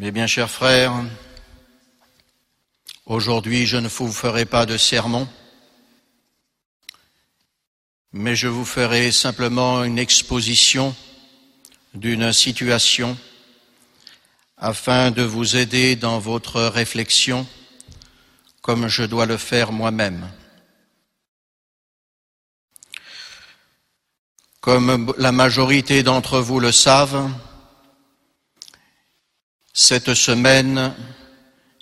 Mes 0.00 0.12
bien 0.12 0.26
chers 0.26 0.50
frères, 0.50 0.94
aujourd'hui 3.04 3.66
je 3.66 3.76
ne 3.76 3.86
vous 3.86 4.10
ferai 4.10 4.46
pas 4.46 4.64
de 4.64 4.78
sermon, 4.78 5.28
mais 8.14 8.34
je 8.34 8.48
vous 8.48 8.64
ferai 8.64 9.12
simplement 9.12 9.84
une 9.84 9.98
exposition 9.98 10.96
d'une 11.92 12.32
situation 12.32 13.18
afin 14.56 15.10
de 15.10 15.20
vous 15.20 15.56
aider 15.56 15.96
dans 15.96 16.18
votre 16.18 16.62
réflexion 16.62 17.46
comme 18.62 18.88
je 18.88 19.02
dois 19.02 19.26
le 19.26 19.36
faire 19.36 19.70
moi-même. 19.70 20.26
Comme 24.62 25.12
la 25.18 25.32
majorité 25.32 26.02
d'entre 26.02 26.40
vous 26.40 26.58
le 26.58 26.72
savent, 26.72 27.30
cette 29.72 30.14
semaine, 30.14 30.94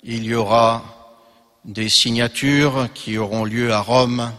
il 0.03 0.23
y 0.23 0.35
aura 0.35 1.25
des 1.65 1.89
signatures 1.89 2.89
qui 2.93 3.17
auront 3.17 3.45
lieu 3.45 3.73
à 3.73 3.81
Rome 3.81 4.31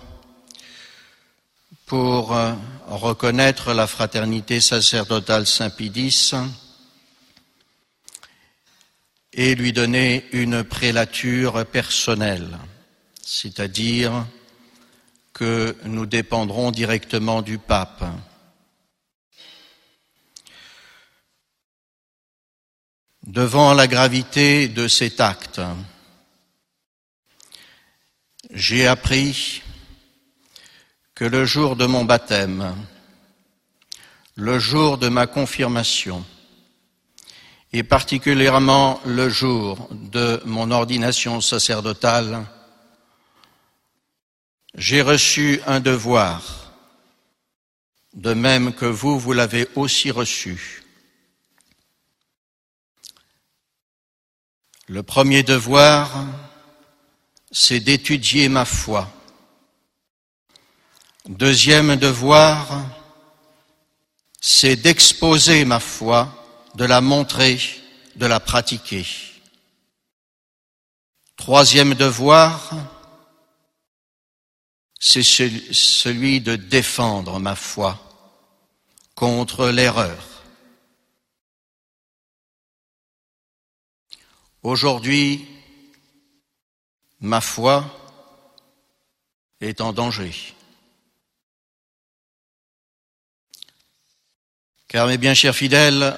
pour 1.87 2.37
reconnaître 2.87 3.73
la 3.75 3.87
fraternité 3.87 4.61
sacerdotale 4.61 5.47
Saint-Pidis 5.47 6.33
et 9.33 9.55
lui 9.55 9.73
donner 9.73 10.27
une 10.33 10.65
prélature 10.65 11.65
personnelle, 11.67 12.59
c'est-à-dire 13.23 14.27
que 15.33 15.77
nous 15.85 16.07
dépendrons 16.07 16.71
directement 16.71 17.43
du 17.43 17.59
pape. 17.59 18.05
Devant 23.27 23.75
la 23.75 23.87
gravité 23.87 24.69
de 24.69 24.89
cet 24.89 25.21
acte, 25.21 25.61
j'ai 28.51 28.87
appris 28.87 29.63
que 31.15 31.27
le 31.27 31.45
jour 31.45 31.77
de 31.77 31.85
mon 31.85 32.05
baptême, 32.05 32.75
le 34.37 34.59
jour 34.59 34.97
de 34.97 35.09
ma 35.09 35.27
confirmation, 35.27 36.25
et 37.75 37.83
particulièrement 37.83 39.01
le 39.05 39.29
jour 39.29 39.89
de 39.91 40.41
mon 40.47 40.71
ordination 40.71 41.43
sacerdotale, 41.43 42.47
j'ai 44.75 45.03
reçu 45.03 45.61
un 45.67 45.81
devoir, 45.81 46.73
de 48.15 48.33
même 48.33 48.73
que 48.73 48.87
vous, 48.87 49.19
vous 49.19 49.35
l'avez 49.35 49.69
aussi 49.77 50.11
reçu. 50.11 50.83
Le 54.91 55.05
premier 55.05 55.45
devoir, 55.45 56.27
c'est 57.53 57.79
d'étudier 57.79 58.49
ma 58.49 58.65
foi. 58.65 59.09
Deuxième 61.29 61.95
devoir, 61.95 62.67
c'est 64.41 64.75
d'exposer 64.75 65.65
ma 65.65 65.79
foi 65.79 66.29
de 66.75 66.85
la 66.85 67.01
montrer, 67.01 67.61
de 68.17 68.27
la 68.27 68.41
pratiquer. 68.41 69.07
Troisième 71.37 71.95
devoir, 71.95 72.73
c'est 74.99 75.23
celui 75.23 76.41
de 76.41 76.57
défendre 76.57 77.39
ma 77.39 77.55
foi 77.55 77.97
contre 79.15 79.69
l'erreur. 79.69 80.30
Aujourd'hui, 84.63 85.47
ma 87.21 87.41
foi 87.41 87.85
est 89.61 89.81
en 89.81 89.93
danger. 89.95 90.33
Car 94.89 95.07
mes 95.07 95.17
bien 95.17 95.33
chers 95.33 95.55
fidèles, 95.55 96.15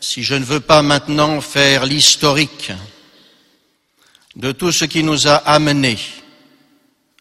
si 0.00 0.22
je 0.22 0.34
ne 0.34 0.44
veux 0.44 0.60
pas 0.60 0.82
maintenant 0.82 1.40
faire 1.40 1.86
l'historique 1.86 2.70
de 4.34 4.52
tout 4.52 4.72
ce 4.72 4.84
qui 4.84 5.02
nous 5.02 5.26
a 5.26 5.36
amenés 5.36 5.98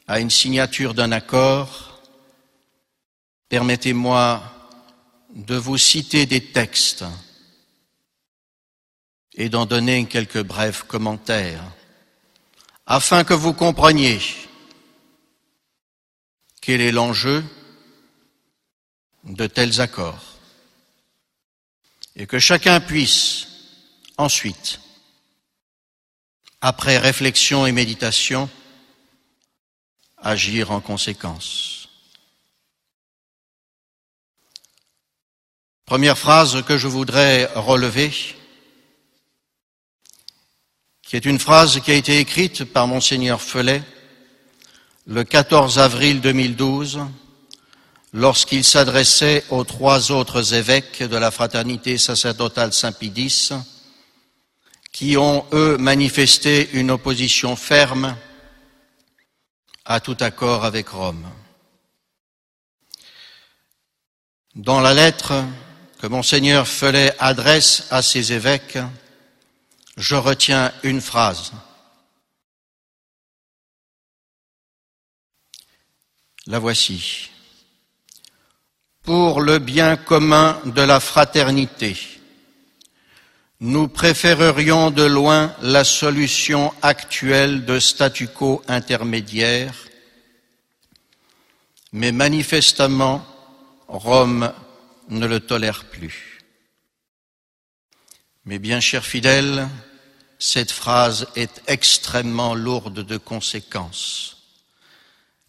à 0.07 0.19
une 0.19 0.29
signature 0.29 0.93
d'un 0.93 1.13
accord, 1.13 2.01
permettez-moi 3.47 4.43
de 5.35 5.55
vous 5.55 5.77
citer 5.77 6.25
des 6.25 6.41
textes 6.51 7.05
et 9.35 9.49
d'en 9.49 9.65
donner 9.65 10.05
quelques 10.07 10.41
brefs 10.41 10.83
commentaires, 10.83 11.63
afin 12.85 13.23
que 13.23 13.33
vous 13.33 13.53
compreniez 13.53 14.19
quel 16.61 16.81
est 16.81 16.91
l'enjeu 16.91 17.43
de 19.23 19.47
tels 19.47 19.81
accords 19.81 20.35
et 22.15 22.27
que 22.27 22.39
chacun 22.39 22.79
puisse 22.79 23.47
ensuite, 24.17 24.79
après 26.61 26.97
réflexion 26.97 27.65
et 27.65 27.71
méditation, 27.71 28.49
agir 30.17 30.71
en 30.71 30.79
conséquence. 30.79 31.89
Première 35.85 36.17
phrase 36.17 36.63
que 36.63 36.77
je 36.77 36.87
voudrais 36.87 37.45
relever, 37.53 38.11
qui 41.05 41.15
est 41.15 41.25
une 41.25 41.39
phrase 41.39 41.79
qui 41.81 41.91
a 41.91 41.95
été 41.95 42.17
écrite 42.17 42.65
par 42.65 42.87
monseigneur 42.87 43.39
Felet 43.39 43.83
le 45.05 45.23
14 45.23 45.77
avril 45.77 46.19
2012 46.19 47.01
lorsqu'il 48.11 48.63
s'adressait 48.63 49.43
aux 49.51 49.63
trois 49.63 50.11
autres 50.11 50.55
évêques 50.55 51.03
de 51.03 51.15
la 51.15 51.29
fraternité 51.29 51.99
sacerdotale 51.99 52.73
Saint-Pidis, 52.73 53.51
qui 54.91 55.15
ont, 55.15 55.45
eux, 55.53 55.77
manifesté 55.77 56.69
une 56.73 56.89
opposition 56.89 57.55
ferme 57.55 58.15
à 59.83 59.99
tout 59.99 60.17
accord 60.21 60.65
avec 60.65 60.89
Rome. 60.89 61.29
Dans 64.55 64.79
la 64.79 64.95
lettre 64.95 65.43
que 66.01 66.07
monseigneur 66.07 66.67
Felet 66.67 67.13
adresse 67.19 67.85
à 67.91 68.01
ces 68.01 68.33
évêques, 68.33 68.79
je 69.97 70.15
retiens 70.15 70.73
une 70.83 71.01
phrase. 71.01 71.53
La 76.47 76.59
voici 76.59 77.31
pour 79.05 79.39
le 79.39 79.59
bien 79.59 79.97
commun 79.97 80.59
de 80.65 80.81
la 80.81 80.99
fraternité. 80.99 81.95
Nous 83.59 83.87
préférerions 83.87 84.89
de 84.89 85.03
loin 85.03 85.55
la 85.61 85.83
solution 85.83 86.73
actuelle 86.81 87.65
de 87.65 87.79
statu 87.79 88.27
quo 88.27 88.63
intermédiaire, 88.67 89.75
mais 91.93 92.11
manifestement, 92.11 93.25
Rome 93.87 94.51
ne 95.09 95.27
le 95.27 95.39
tolère 95.39 95.85
plus. 95.85 96.41
Mais 98.45 98.57
bien 98.57 98.79
chers 98.79 99.05
fidèles, 99.05 99.69
cette 100.39 100.71
phrase 100.71 101.27
est 101.35 101.61
extrêmement 101.67 102.55
lourde 102.55 103.05
de 103.05 103.17
conséquences, 103.17 104.37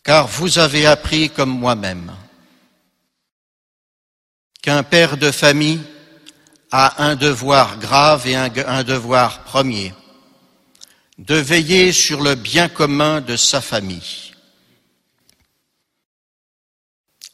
car 0.04 0.26
vous 0.26 0.58
avez 0.58 0.86
appris 0.86 1.30
comme 1.30 1.50
moi-même 1.50 2.12
qu'un 4.62 4.82
père 4.82 5.16
de 5.16 5.30
famille 5.30 5.80
a 6.70 7.05
un 7.05 7.16
devoir 7.16 7.78
grave 7.78 8.26
et 8.26 8.34
un, 8.34 8.82
devoir 8.82 9.44
premier, 9.44 9.94
de 11.19 11.37
veiller 11.37 11.93
sur 11.93 12.20
le 12.20 12.34
bien 12.34 12.69
commun 12.69 13.20
de 13.20 13.37
sa 13.37 13.61
famille. 13.61 14.34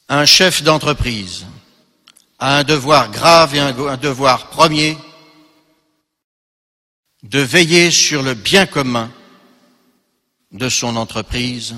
Un 0.08 0.26
chef 0.26 0.62
d'entreprise 0.62 1.46
a 2.38 2.58
un 2.58 2.64
devoir 2.64 3.10
grave 3.10 3.54
et 3.54 3.60
un 3.60 3.96
devoir 3.96 4.48
premier 4.48 4.98
de 7.22 7.38
veiller 7.38 7.90
sur 7.90 8.22
le 8.22 8.34
bien 8.34 8.66
commun 8.66 9.12
de 10.50 10.68
son 10.68 10.96
entreprise 10.96 11.74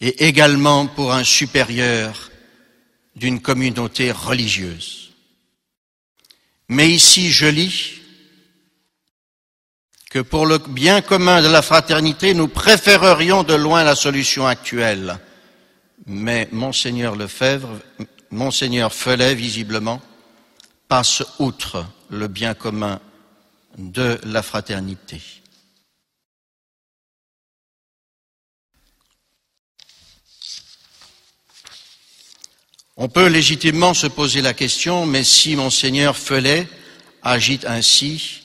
et 0.00 0.26
également 0.26 0.86
pour 0.86 1.12
un 1.12 1.24
supérieur 1.24 2.30
d'une 3.16 3.40
communauté 3.40 4.12
religieuse. 4.12 5.10
Mais 6.68 6.90
ici, 6.90 7.30
je 7.30 7.46
lis 7.46 8.00
que 10.10 10.20
pour 10.20 10.46
le 10.46 10.58
bien 10.58 11.00
commun 11.00 11.42
de 11.42 11.48
la 11.48 11.62
fraternité, 11.62 12.34
nous 12.34 12.48
préférerions 12.48 13.42
de 13.42 13.54
loin 13.54 13.84
la 13.84 13.94
solution 13.94 14.46
actuelle. 14.46 15.18
Mais 16.06 16.48
Monseigneur 16.52 17.16
Lefebvre, 17.16 17.80
Monseigneur 18.30 18.92
Felet, 18.92 19.34
visiblement, 19.34 20.00
passe 20.86 21.22
outre 21.38 21.86
le 22.10 22.28
bien 22.28 22.54
commun 22.54 23.00
de 23.78 24.20
la 24.24 24.42
fraternité. 24.42 25.22
On 32.96 33.08
peut 33.08 33.28
légitimement 33.28 33.94
se 33.94 34.08
poser 34.08 34.42
la 34.42 34.54
question, 34.54 35.06
mais 35.06 35.22
si 35.22 35.54
monseigneur 35.54 36.16
Felet 36.16 36.68
agite 37.22 37.64
ainsi, 37.64 38.42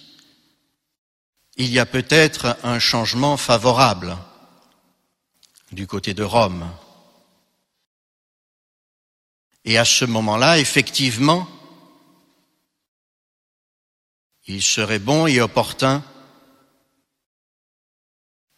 il 1.57 1.71
y 1.71 1.79
a 1.79 1.87
peut-être 1.87 2.55
un 2.63 2.77
changement 2.77 3.35
favorable 3.35 4.15
du 5.71 5.87
côté 5.87 6.13
de 6.13 6.23
Rome. 6.23 6.69
Et 9.65 9.79
à 9.79 9.85
ce 9.85 10.05
moment-là, 10.05 10.59
effectivement, 10.59 11.47
il 14.47 14.61
serait 14.61 14.99
bon 14.99 15.27
et 15.27 15.39
opportun 15.39 16.03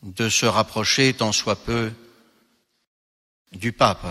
de 0.02 0.30
se 0.30 0.46
rapprocher 0.46 1.14
tant 1.14 1.32
soit 1.32 1.56
peu 1.56 1.92
du 3.52 3.72
pape. 3.72 4.06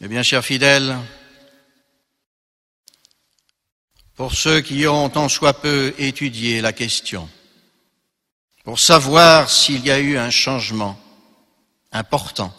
Eh 0.00 0.08
bien, 0.08 0.22
chers 0.22 0.44
fidèles, 0.44 0.96
pour 4.14 4.34
ceux 4.34 4.60
qui 4.60 4.86
ont 4.86 5.08
tant 5.08 5.28
soit 5.28 5.60
peu 5.60 5.94
étudié 5.98 6.60
la 6.60 6.72
question, 6.72 7.28
pour 8.64 8.78
savoir 8.78 9.50
s'il 9.50 9.84
y 9.86 9.90
a 9.90 9.98
eu 9.98 10.18
un 10.18 10.30
changement 10.30 11.00
important 11.92 12.54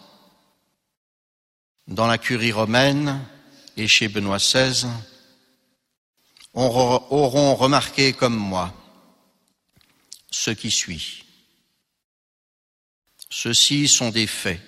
dans 1.86 2.06
la 2.06 2.18
curie 2.18 2.52
romaine 2.52 3.24
et 3.78 3.88
chez 3.88 4.08
Benoît 4.08 4.38
XVI, 4.38 4.86
auront 6.52 7.54
remarqué 7.54 8.12
comme 8.12 8.36
moi 8.36 8.74
ce 10.30 10.50
qui 10.50 10.70
suit. 10.70 11.24
Ceux-ci 13.30 13.88
sont 13.88 14.10
des 14.10 14.26
faits 14.26 14.60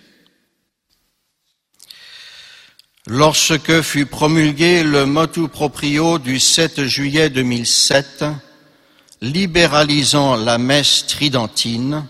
Lorsque 3.06 3.80
fut 3.80 4.06
promulgué 4.06 4.84
le 4.84 5.06
motu 5.06 5.48
proprio 5.48 6.18
du 6.18 6.38
7 6.38 6.84
juillet 6.84 7.30
2007, 7.30 8.24
libéralisant 9.22 10.36
la 10.36 10.58
messe 10.58 11.06
tridentine, 11.06 12.06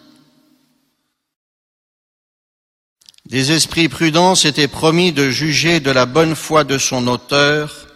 des 3.30 3.52
esprits 3.52 3.88
prudents 3.88 4.34
s'étaient 4.34 4.68
promis 4.68 5.12
de 5.12 5.30
juger 5.30 5.78
de 5.78 5.92
la 5.92 6.04
bonne 6.04 6.34
foi 6.34 6.64
de 6.64 6.78
son 6.78 7.06
auteur 7.06 7.86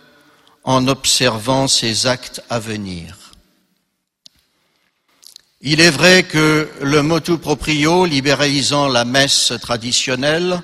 en 0.62 0.86
observant 0.86 1.66
ses 1.66 2.06
actes 2.06 2.40
à 2.48 2.60
venir. 2.60 3.32
Il 5.60 5.80
est 5.80 5.90
vrai 5.90 6.22
que 6.22 6.70
le 6.80 7.02
motu 7.02 7.36
proprio 7.36 8.06
libéralisant 8.06 8.86
la 8.86 9.04
messe 9.04 9.52
traditionnelle 9.60 10.62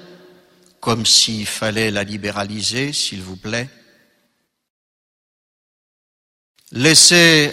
comme 0.78 1.04
s'il 1.04 1.46
fallait 1.46 1.90
la 1.90 2.04
libéraliser, 2.04 2.92
s'il 2.92 3.22
vous 3.22 3.36
plaît. 3.36 3.68
Laissez 6.70 7.52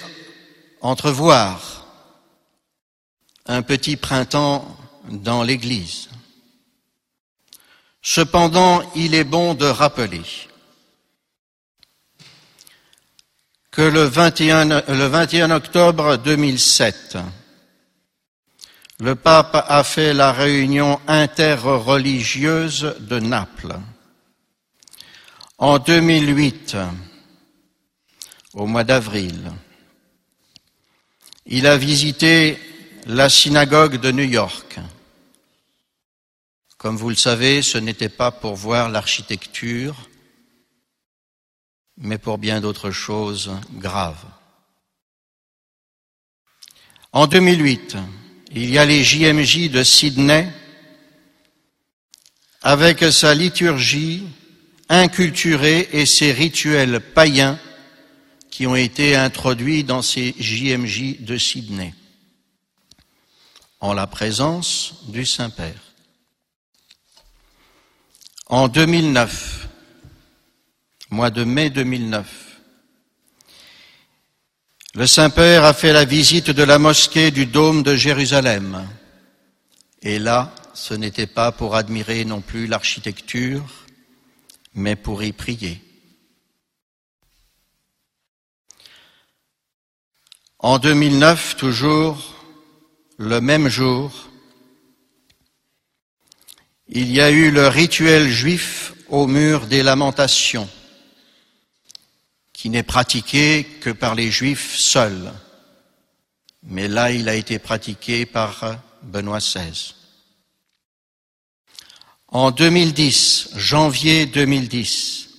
entrevoir 0.81 1.87
un 3.47 3.63
petit 3.63 3.97
printemps 3.97 4.77
dans 5.09 5.41
l'Église. 5.41 6.09
Cependant, 8.01 8.81
il 8.95 9.15
est 9.15 9.23
bon 9.23 9.53
de 9.53 9.65
rappeler 9.65 10.21
que 13.71 13.83
le 13.83 14.03
21, 14.03 14.65
le 14.65 15.05
21 15.05 15.51
octobre 15.51 16.17
2007, 16.17 17.17
le 18.99 19.13
pape 19.13 19.63
a 19.67 19.83
fait 19.83 20.15
la 20.15 20.31
réunion 20.31 20.99
interreligieuse 21.07 22.95
de 23.01 23.19
Naples. 23.19 23.75
En 25.59 25.77
2008, 25.77 26.75
au 28.53 28.65
mois 28.65 28.83
d'avril, 28.83 29.51
il 31.45 31.67
a 31.67 31.77
visité 31.77 32.59
la 33.05 33.29
synagogue 33.29 33.97
de 33.97 34.11
New 34.11 34.23
York. 34.23 34.79
Comme 36.77 36.95
vous 36.95 37.09
le 37.09 37.15
savez, 37.15 37.63
ce 37.63 37.79
n'était 37.79 38.09
pas 38.09 38.31
pour 38.31 38.55
voir 38.55 38.89
l'architecture, 38.89 39.95
mais 41.97 42.19
pour 42.19 42.37
bien 42.37 42.61
d'autres 42.61 42.91
choses 42.91 43.51
graves. 43.73 44.25
En 47.11 47.25
2008, 47.25 47.97
il 48.51 48.69
y 48.69 48.77
a 48.77 48.85
les 48.85 49.03
JMJ 49.03 49.71
de 49.71 49.83
Sydney 49.83 50.47
avec 52.61 52.99
sa 53.11 53.33
liturgie 53.33 54.23
inculturée 54.87 55.89
et 55.93 56.05
ses 56.05 56.31
rituels 56.31 56.99
païens 56.99 57.59
qui 58.51 58.67
ont 58.67 58.75
été 58.75 59.15
introduits 59.15 59.83
dans 59.83 60.03
ces 60.03 60.35
JMJ 60.37 61.21
de 61.21 61.37
Sydney 61.37 61.93
en 63.79 63.93
la 63.93 64.05
présence 64.07 65.03
du 65.07 65.25
Saint-Père. 65.25 65.86
En 68.49 68.69
2009, 68.69 69.67
mois 71.09 71.31
de 71.31 71.43
mai 71.43 71.69
2009, 71.69 72.61
le 74.95 75.05
Saint-Père 75.05 75.65
a 75.65 75.73
fait 75.73 75.91
la 75.91 76.05
visite 76.05 76.51
de 76.51 76.63
la 76.63 76.79
mosquée 76.79 77.29
du 77.29 77.45
dôme 77.45 77.83
de 77.83 77.97
Jérusalem. 77.97 78.87
Et 80.01 80.17
là, 80.17 80.55
ce 80.73 80.93
n'était 80.93 81.27
pas 81.27 81.51
pour 81.51 81.75
admirer 81.75 82.23
non 82.23 82.39
plus 82.39 82.67
l'architecture, 82.67 83.65
mais 84.73 84.95
pour 84.95 85.23
y 85.23 85.33
prier. 85.33 85.81
En 90.59 90.79
2009, 90.79 91.57
toujours, 91.57 92.33
le 93.17 93.41
même 93.41 93.67
jour, 93.67 94.26
il 96.89 97.11
y 97.11 97.21
a 97.21 97.29
eu 97.29 97.51
le 97.51 97.67
rituel 97.67 98.29
juif 98.29 98.93
au 99.09 99.27
mur 99.27 99.67
des 99.67 99.83
lamentations 99.83 100.69
qui 102.53 102.69
n'est 102.69 102.83
pratiqué 102.83 103.65
que 103.81 103.89
par 103.89 104.15
les 104.15 104.31
juifs 104.31 104.75
seuls. 104.75 105.31
Mais 106.63 106.87
là, 106.87 107.11
il 107.11 107.29
a 107.29 107.35
été 107.35 107.59
pratiqué 107.59 108.25
par 108.25 108.79
Benoît 109.03 109.39
XVI. 109.39 109.93
En 112.29 112.51
2010, 112.51 113.51
janvier 113.55 114.25
2010, 114.25 115.29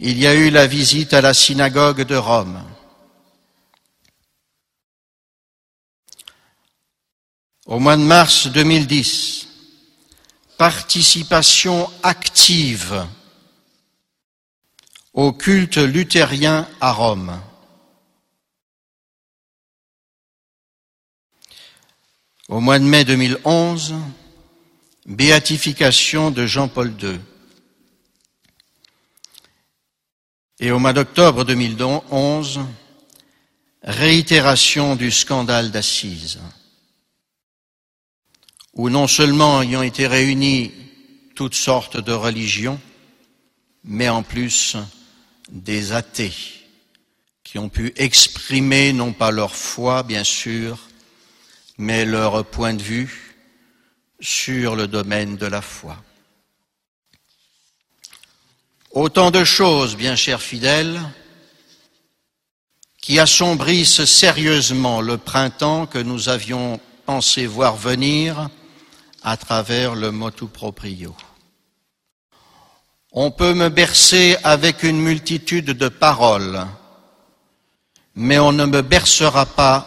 il 0.00 0.18
y 0.18 0.26
a 0.26 0.34
eu 0.34 0.50
la 0.50 0.66
visite 0.66 1.14
à 1.14 1.20
la 1.20 1.32
synagogue 1.32 2.02
de 2.02 2.16
Rome. 2.16 2.62
Au 7.66 7.78
mois 7.78 7.96
de 7.96 8.02
mars 8.02 8.48
2010, 8.48 9.49
participation 10.60 11.90
active 12.02 13.06
au 15.14 15.32
culte 15.32 15.78
luthérien 15.78 16.68
à 16.82 16.92
Rome. 16.92 17.40
Au 22.50 22.60
mois 22.60 22.78
de 22.78 22.84
mai 22.84 23.06
2011, 23.06 23.94
béatification 25.06 26.30
de 26.30 26.44
Jean-Paul 26.44 26.92
II. 27.02 27.18
Et 30.58 30.72
au 30.72 30.78
mois 30.78 30.92
d'octobre 30.92 31.46
2011, 31.46 32.60
réitération 33.82 34.94
du 34.94 35.10
scandale 35.10 35.70
d'Assise, 35.70 36.38
où 38.74 38.88
non 38.88 39.06
seulement 39.06 39.62
y 39.62 39.76
ont 39.76 39.82
été 39.82 40.06
réunies 40.06 40.72
toutes 41.34 41.54
sortes 41.54 41.98
de 41.98 42.12
religions, 42.12 42.80
mais 43.84 44.08
en 44.08 44.22
plus 44.22 44.76
des 45.50 45.92
athées 45.92 46.34
qui 47.42 47.58
ont 47.58 47.68
pu 47.68 47.92
exprimer 47.96 48.92
non 48.92 49.12
pas 49.12 49.30
leur 49.30 49.56
foi, 49.56 50.02
bien 50.02 50.22
sûr, 50.22 50.78
mais 51.78 52.04
leur 52.04 52.44
point 52.44 52.74
de 52.74 52.82
vue 52.82 53.36
sur 54.20 54.76
le 54.76 54.86
domaine 54.86 55.36
de 55.36 55.46
la 55.46 55.62
foi. 55.62 55.96
Autant 58.92 59.30
de 59.30 59.44
choses, 59.44 59.96
bien 59.96 60.14
chers 60.14 60.42
fidèles, 60.42 61.00
qui 63.00 63.18
assombrissent 63.18 64.04
sérieusement 64.04 65.00
le 65.00 65.16
printemps 65.16 65.86
que 65.86 65.98
nous 65.98 66.28
avions 66.28 66.78
pensé 67.06 67.46
voir 67.46 67.76
venir 67.76 68.50
à 69.22 69.36
travers 69.36 69.94
le 69.94 70.10
motu 70.10 70.46
proprio. 70.46 71.14
On 73.12 73.30
peut 73.30 73.54
me 73.54 73.68
bercer 73.68 74.36
avec 74.44 74.82
une 74.82 75.00
multitude 75.00 75.72
de 75.72 75.88
paroles, 75.88 76.66
mais 78.14 78.38
on 78.38 78.52
ne 78.52 78.66
me 78.66 78.82
bercera 78.82 79.46
pas 79.46 79.86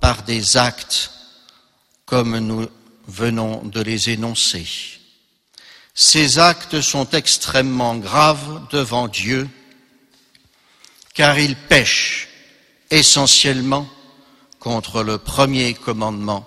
par 0.00 0.22
des 0.22 0.56
actes 0.56 1.10
comme 2.04 2.38
nous 2.38 2.68
venons 3.08 3.62
de 3.64 3.80
les 3.80 4.10
énoncer. 4.10 4.66
Ces 5.94 6.38
actes 6.38 6.80
sont 6.80 7.08
extrêmement 7.10 7.96
graves 7.96 8.68
devant 8.70 9.08
Dieu, 9.08 9.48
car 11.14 11.38
ils 11.38 11.56
pêchent 11.56 12.28
essentiellement 12.90 13.88
contre 14.58 15.02
le 15.02 15.18
premier 15.18 15.74
commandement, 15.74 16.46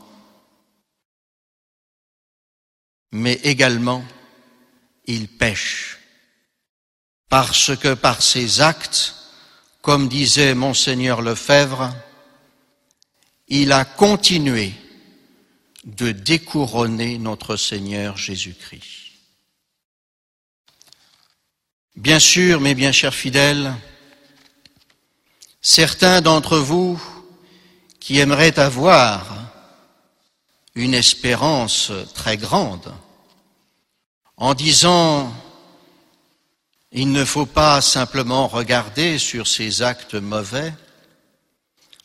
mais 3.11 3.33
également 3.43 4.03
ils 5.05 5.27
pêchent 5.27 5.99
parce 7.29 7.75
que 7.77 7.93
par 7.93 8.21
ces 8.21 8.59
actes, 8.59 9.15
comme 9.81 10.09
disait 10.09 10.55
monseigneur 10.55 11.21
Lefebvre, 11.21 11.95
il 13.47 13.71
a 13.71 13.85
continué 13.85 14.73
de 15.85 16.11
découronner 16.11 17.17
notre 17.17 17.55
Seigneur 17.55 18.17
Jésus-Christ. 18.17 19.13
Bien 21.95 22.19
sûr, 22.19 22.59
mes 22.59 22.75
bien 22.75 22.91
chers 22.91 23.13
fidèles, 23.13 23.73
certains 25.61 26.21
d'entre 26.21 26.57
vous 26.57 27.01
qui 27.99 28.19
aimeraient 28.19 28.59
avoir 28.59 29.49
une 30.79 30.93
espérance 30.93 31.91
très 32.13 32.38
grande 32.38 32.93
en 34.38 34.53
disant 34.53 35.33
il 36.91 37.12
ne 37.12 37.25
faut 37.25 37.45
pas 37.45 37.81
simplement 37.81 38.48
regarder 38.48 39.19
sur 39.19 39.45
ces 39.45 39.81
actes 39.81 40.15
mauvais, 40.15 40.74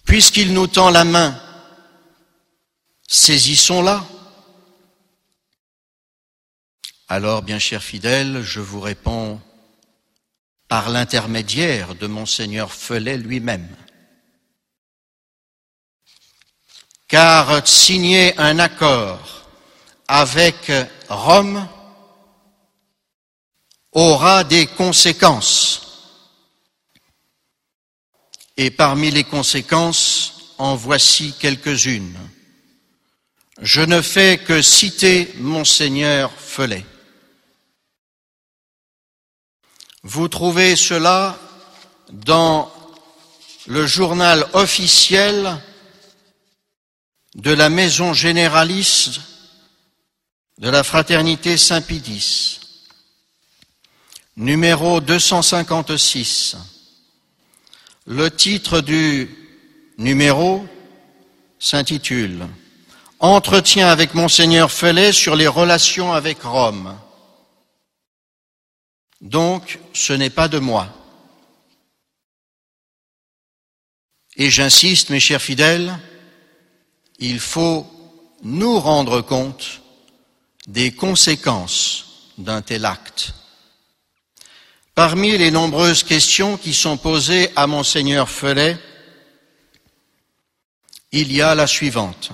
puisqu'il 0.04 0.52
nous 0.52 0.66
tend 0.66 0.90
la 0.90 1.04
main 1.04 1.40
Saisissons-la. 3.06 4.04
Alors, 7.06 7.42
bien 7.42 7.60
chers 7.60 7.82
fidèles, 7.82 8.42
je 8.42 8.60
vous 8.60 8.80
réponds 8.80 9.40
par 10.68 10.88
l'intermédiaire 10.88 11.94
de 11.94 12.06
monseigneur 12.06 12.72
Felet 12.72 13.18
lui-même. 13.18 13.68
Car 17.08 17.66
signer 17.66 18.38
un 18.38 18.58
accord 18.58 19.20
avec 20.08 20.72
Rome 21.08 21.68
aura 23.92 24.44
des 24.44 24.66
conséquences. 24.66 25.80
Et 28.56 28.70
parmi 28.70 29.10
les 29.10 29.24
conséquences, 29.24 30.34
en 30.58 30.76
voici 30.76 31.34
quelques-unes. 31.40 32.18
Je 33.60 33.80
ne 33.80 34.00
fais 34.00 34.38
que 34.38 34.62
citer 34.62 35.32
monseigneur 35.38 36.32
Felet. 36.32 36.84
Vous 40.02 40.28
trouvez 40.28 40.76
cela 40.76 41.38
dans 42.10 42.70
le 43.66 43.86
journal 43.86 44.46
officiel 44.52 45.60
de 47.34 47.50
la 47.50 47.68
maison 47.68 48.12
généraliste 48.12 49.20
de 50.58 50.68
la 50.68 50.84
fraternité 50.84 51.56
Saint-Pédis, 51.56 52.60
numéro 54.36 55.00
256. 55.00 56.56
Le 58.06 58.30
titre 58.30 58.80
du 58.80 59.28
numéro 59.98 60.66
s'intitule 61.58 62.46
Entretien 63.18 63.88
avec 63.88 64.14
monseigneur 64.14 64.70
Felet 64.70 65.12
sur 65.12 65.34
les 65.34 65.46
relations 65.46 66.12
avec 66.12 66.42
Rome. 66.42 66.98
Donc, 69.20 69.78
ce 69.94 70.12
n'est 70.12 70.30
pas 70.30 70.48
de 70.48 70.58
moi. 70.58 70.92
Et 74.36 74.50
j'insiste, 74.50 75.08
mes 75.08 75.20
chers 75.20 75.40
fidèles, 75.40 75.98
il 77.18 77.40
faut 77.40 77.86
nous 78.42 78.78
rendre 78.78 79.20
compte 79.20 79.80
des 80.66 80.92
conséquences 80.92 82.32
d'un 82.38 82.62
tel 82.62 82.84
acte. 82.84 83.34
Parmi 84.94 85.36
les 85.36 85.50
nombreuses 85.50 86.02
questions 86.02 86.56
qui 86.56 86.72
sont 86.72 86.96
posées 86.96 87.50
à 87.56 87.66
monseigneur 87.66 88.28
Felet, 88.28 88.78
il 91.12 91.32
y 91.32 91.42
a 91.42 91.54
la 91.54 91.66
suivante. 91.66 92.30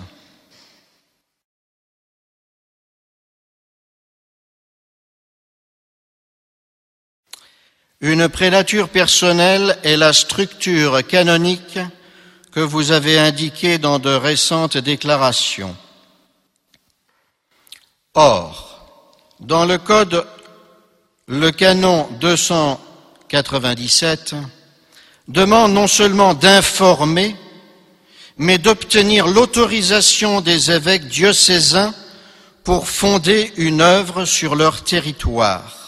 Une 8.02 8.30
prélature 8.30 8.88
personnelle 8.88 9.78
est 9.84 9.98
la 9.98 10.14
structure 10.14 11.06
canonique 11.06 11.78
que 12.52 12.60
vous 12.60 12.90
avez 12.90 13.18
indiquée 13.18 13.78
dans 13.78 13.98
de 13.98 14.10
récentes 14.10 14.76
déclarations. 14.76 15.74
Or, 18.14 19.06
dans 19.38 19.64
le 19.64 19.78
Code, 19.78 20.26
le 21.26 21.52
canon 21.52 22.08
297 22.20 24.34
demande 25.28 25.72
non 25.72 25.86
seulement 25.86 26.34
d'informer, 26.34 27.36
mais 28.36 28.58
d'obtenir 28.58 29.28
l'autorisation 29.28 30.40
des 30.40 30.72
évêques 30.72 31.06
diocésains 31.06 31.94
pour 32.64 32.88
fonder 32.88 33.52
une 33.56 33.80
œuvre 33.80 34.24
sur 34.24 34.56
leur 34.56 34.82
territoire. 34.82 35.79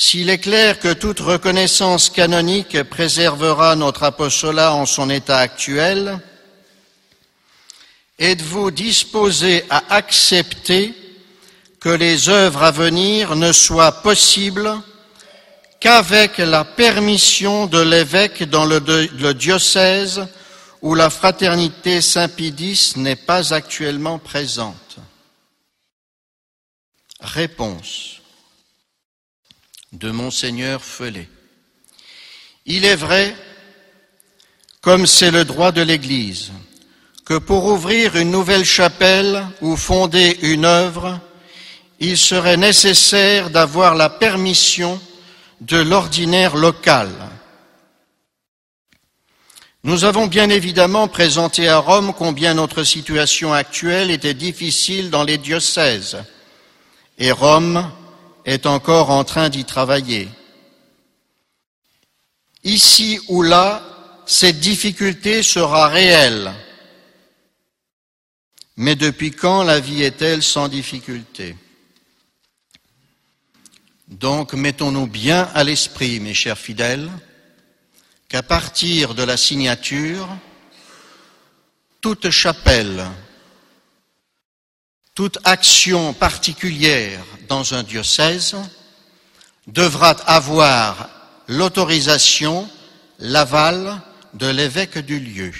S'il 0.00 0.30
est 0.30 0.38
clair 0.38 0.78
que 0.78 0.92
toute 0.92 1.18
reconnaissance 1.18 2.08
canonique 2.08 2.84
préservera 2.84 3.74
notre 3.74 4.04
apostolat 4.04 4.72
en 4.72 4.86
son 4.86 5.10
état 5.10 5.38
actuel, 5.38 6.20
êtes-vous 8.16 8.70
disposé 8.70 9.64
à 9.68 9.96
accepter 9.96 10.94
que 11.80 11.88
les 11.88 12.28
œuvres 12.28 12.62
à 12.62 12.70
venir 12.70 13.34
ne 13.34 13.50
soient 13.50 13.90
possibles 13.90 14.72
qu'avec 15.80 16.38
la 16.38 16.64
permission 16.64 17.66
de 17.66 17.80
l'évêque 17.80 18.44
dans 18.44 18.66
le, 18.66 19.34
diocèse 19.34 20.28
où 20.80 20.94
la 20.94 21.10
fraternité 21.10 22.00
Saint-Pédis 22.00 22.92
n'est 22.94 23.16
pas 23.16 23.52
actuellement 23.52 24.20
présente? 24.20 24.98
Réponse 27.18 28.17
de 29.92 30.10
monseigneur 30.10 30.82
Felet. 30.82 31.28
Il 32.66 32.84
est 32.84 32.96
vrai, 32.96 33.34
comme 34.80 35.06
c'est 35.06 35.30
le 35.30 35.44
droit 35.44 35.72
de 35.72 35.82
l'Église, 35.82 36.52
que 37.24 37.38
pour 37.38 37.66
ouvrir 37.66 38.16
une 38.16 38.30
nouvelle 38.30 38.64
chapelle 38.64 39.46
ou 39.60 39.76
fonder 39.76 40.38
une 40.42 40.64
œuvre, 40.64 41.20
il 42.00 42.16
serait 42.16 42.56
nécessaire 42.56 43.50
d'avoir 43.50 43.94
la 43.94 44.08
permission 44.08 45.00
de 45.60 45.78
l'ordinaire 45.78 46.56
local. 46.56 47.10
Nous 49.84 50.04
avons 50.04 50.26
bien 50.26 50.50
évidemment 50.50 51.08
présenté 51.08 51.68
à 51.68 51.78
Rome 51.78 52.12
combien 52.16 52.54
notre 52.54 52.84
situation 52.84 53.52
actuelle 53.52 54.10
était 54.10 54.34
difficile 54.34 55.10
dans 55.10 55.24
les 55.24 55.38
diocèses, 55.38 56.18
et 57.18 57.32
Rome 57.32 57.90
est 58.44 58.66
encore 58.66 59.10
en 59.10 59.24
train 59.24 59.48
d'y 59.48 59.64
travailler. 59.64 60.28
Ici 62.64 63.20
ou 63.28 63.42
là, 63.42 63.82
cette 64.26 64.60
difficulté 64.60 65.42
sera 65.42 65.88
réelle. 65.88 66.52
Mais 68.76 68.94
depuis 68.94 69.32
quand 69.32 69.62
la 69.62 69.80
vie 69.80 70.02
est-elle 70.02 70.42
sans 70.42 70.68
difficulté? 70.68 71.56
Donc 74.08 74.54
mettons-nous 74.54 75.06
bien 75.06 75.50
à 75.54 75.64
l'esprit, 75.64 76.20
mes 76.20 76.34
chers 76.34 76.58
fidèles, 76.58 77.10
qu'à 78.28 78.42
partir 78.42 79.14
de 79.14 79.22
la 79.22 79.36
signature, 79.36 80.28
toute 82.00 82.30
chapelle, 82.30 83.06
toute 85.18 85.40
action 85.42 86.12
particulière 86.12 87.24
dans 87.48 87.74
un 87.74 87.82
diocèse 87.82 88.54
devra 89.66 90.10
avoir 90.10 91.10
l'autorisation, 91.48 92.70
l'aval 93.18 94.00
de 94.34 94.46
l'évêque 94.46 94.98
du 94.98 95.18
lieu. 95.18 95.52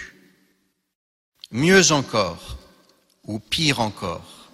Mieux 1.50 1.90
encore, 1.90 2.56
ou 3.24 3.40
pire 3.40 3.80
encore, 3.80 4.48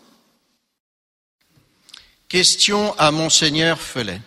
Question 2.27 2.99
à 2.99 3.11
Monseigneur 3.11 3.79
Felet. 3.79 4.23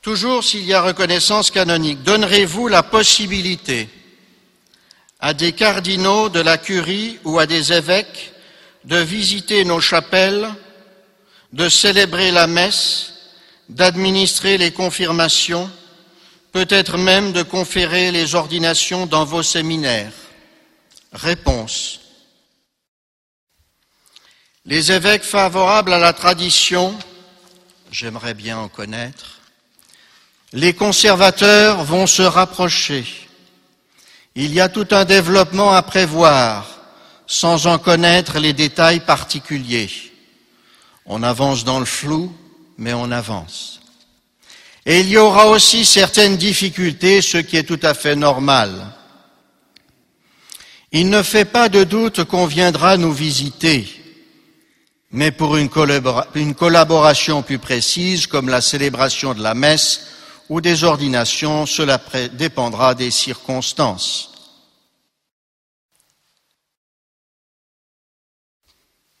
Toujours 0.00 0.44
s'il 0.44 0.64
y 0.64 0.72
a 0.72 0.80
reconnaissance 0.80 1.50
canonique, 1.50 2.02
donnerez-vous 2.04 2.68
la 2.68 2.82
possibilité 2.82 3.90
à 5.20 5.34
des 5.34 5.52
cardinaux 5.52 6.28
de 6.28 6.40
la 6.40 6.58
curie 6.58 7.18
ou 7.24 7.38
à 7.38 7.46
des 7.46 7.72
évêques 7.72 8.32
de 8.84 8.96
visiter 8.96 9.64
nos 9.64 9.80
chapelles, 9.80 10.48
de 11.52 11.68
célébrer 11.68 12.30
la 12.30 12.46
messe, 12.46 13.12
d'administrer 13.68 14.58
les 14.58 14.72
confirmations, 14.72 15.70
peut-être 16.52 16.96
même 16.96 17.32
de 17.32 17.42
conférer 17.42 18.12
les 18.12 18.34
ordinations 18.34 19.06
dans 19.06 19.24
vos 19.24 19.42
séminaires 19.42 20.12
Réponse. 21.12 22.00
Les 24.66 24.92
évêques 24.92 25.24
favorables 25.24 25.94
à 25.94 25.98
la 25.98 26.12
tradition, 26.12 26.96
j'aimerais 27.90 28.34
bien 28.34 28.58
en 28.58 28.68
connaître, 28.68 29.40
les 30.52 30.74
conservateurs 30.74 31.84
vont 31.84 32.06
se 32.06 32.22
rapprocher. 32.22 33.27
Il 34.40 34.54
y 34.54 34.60
a 34.60 34.68
tout 34.68 34.86
un 34.92 35.04
développement 35.04 35.72
à 35.72 35.82
prévoir 35.82 36.64
sans 37.26 37.66
en 37.66 37.76
connaître 37.76 38.38
les 38.38 38.52
détails 38.52 39.00
particuliers. 39.00 39.90
On 41.06 41.24
avance 41.24 41.64
dans 41.64 41.80
le 41.80 41.84
flou, 41.84 42.32
mais 42.76 42.92
on 42.92 43.10
avance. 43.10 43.80
Et 44.86 45.00
il 45.00 45.08
y 45.08 45.16
aura 45.16 45.48
aussi 45.48 45.84
certaines 45.84 46.36
difficultés, 46.36 47.20
ce 47.20 47.38
qui 47.38 47.56
est 47.56 47.64
tout 47.64 47.80
à 47.82 47.94
fait 47.94 48.14
normal. 48.14 48.92
Il 50.92 51.10
ne 51.10 51.24
fait 51.24 51.44
pas 51.44 51.68
de 51.68 51.82
doute 51.82 52.22
qu'on 52.22 52.46
viendra 52.46 52.96
nous 52.96 53.12
visiter, 53.12 53.88
mais 55.10 55.32
pour 55.32 55.56
une, 55.56 55.68
collaboration 55.68 57.42
plus 57.42 57.58
précise, 57.58 58.28
comme 58.28 58.48
la 58.48 58.60
célébration 58.60 59.34
de 59.34 59.42
la 59.42 59.54
messe 59.54 60.06
ou 60.48 60.60
des 60.60 60.84
ordinations, 60.84 61.66
cela 61.66 62.00
dépendra 62.32 62.94
des 62.94 63.10
circonstances. 63.10 64.32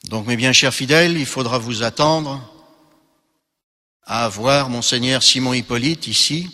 Donc, 0.04 0.26
mes 0.26 0.36
bien 0.36 0.52
chers 0.52 0.72
fidèles, 0.72 1.18
il 1.18 1.26
faudra 1.26 1.58
vous 1.58 1.82
attendre 1.82 2.40
à 4.04 4.24
avoir 4.24 4.70
monseigneur 4.70 5.22
Simon 5.22 5.52
Hippolyte 5.52 6.06
ici, 6.06 6.48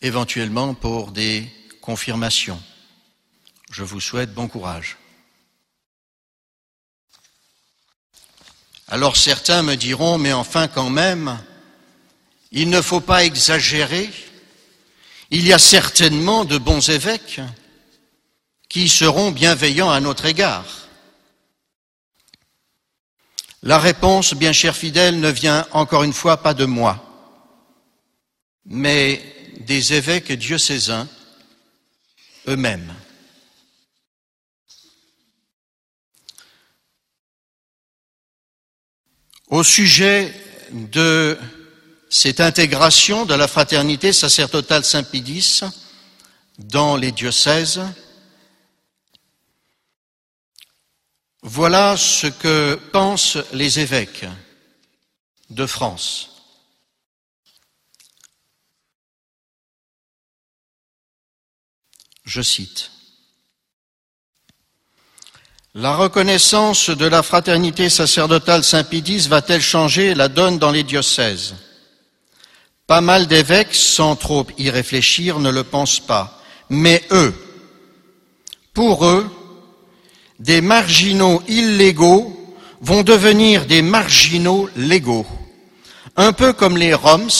éventuellement 0.00 0.72
pour 0.72 1.10
des 1.10 1.46
confirmations. 1.82 2.60
Je 3.70 3.82
vous 3.82 4.00
souhaite 4.00 4.32
bon 4.32 4.48
courage. 4.48 4.96
Alors 8.88 9.16
certains 9.16 9.62
me 9.62 9.74
diront, 9.74 10.16
mais 10.16 10.32
enfin 10.32 10.68
quand 10.68 10.90
même, 10.90 11.38
il 12.54 12.70
ne 12.70 12.80
faut 12.80 13.00
pas 13.00 13.24
exagérer. 13.24 14.08
Il 15.30 15.44
y 15.44 15.52
a 15.52 15.58
certainement 15.58 16.44
de 16.44 16.56
bons 16.56 16.88
évêques 16.88 17.40
qui 18.68 18.88
seront 18.88 19.32
bienveillants 19.32 19.90
à 19.90 20.00
notre 20.00 20.24
égard. 20.24 20.64
La 23.64 23.78
réponse, 23.78 24.34
bien 24.34 24.52
cher 24.52 24.76
fidèle, 24.76 25.18
ne 25.18 25.30
vient 25.30 25.66
encore 25.72 26.04
une 26.04 26.12
fois 26.12 26.36
pas 26.36 26.54
de 26.54 26.64
moi, 26.64 27.04
mais 28.66 29.20
des 29.60 29.94
évêques 29.94 30.32
diocésains 30.32 31.08
eux-mêmes. 32.46 32.94
Au 39.48 39.64
sujet 39.64 40.32
de 40.70 41.36
cette 42.14 42.38
intégration 42.38 43.26
de 43.26 43.34
la 43.34 43.48
fraternité 43.48 44.12
sacerdotale 44.12 44.84
Saint-Pédis 44.84 45.62
dans 46.58 46.96
les 46.96 47.10
diocèses, 47.10 47.82
Voilà 51.46 51.98
ce 51.98 52.26
que 52.26 52.76
pensent 52.90 53.36
les 53.52 53.78
évêques 53.78 54.24
de 55.50 55.66
France. 55.66 56.30
Je 62.24 62.40
cite. 62.40 62.92
La 65.74 65.94
reconnaissance 65.94 66.88
de 66.88 67.04
la 67.04 67.22
fraternité 67.22 67.90
sacerdotale 67.90 68.64
Saint-Pédis 68.64 69.28
va-t-elle 69.28 69.60
changer 69.60 70.14
la 70.14 70.30
donne 70.30 70.58
dans 70.58 70.70
les 70.70 70.82
diocèses? 70.82 71.56
Pas 72.86 73.00
mal 73.00 73.26
d'évêques, 73.26 73.74
sans 73.74 74.14
trop 74.14 74.46
y 74.58 74.68
réfléchir, 74.68 75.38
ne 75.38 75.50
le 75.50 75.64
pensent 75.64 76.00
pas. 76.00 76.42
Mais 76.68 77.02
eux, 77.10 77.34
pour 78.74 79.06
eux, 79.06 79.30
des 80.38 80.60
marginaux 80.60 81.42
illégaux 81.48 82.54
vont 82.80 83.02
devenir 83.02 83.64
des 83.64 83.80
marginaux 83.80 84.68
légaux, 84.76 85.26
un 86.16 86.32
peu 86.32 86.52
comme 86.52 86.76
les 86.76 86.92
Roms 86.92 87.30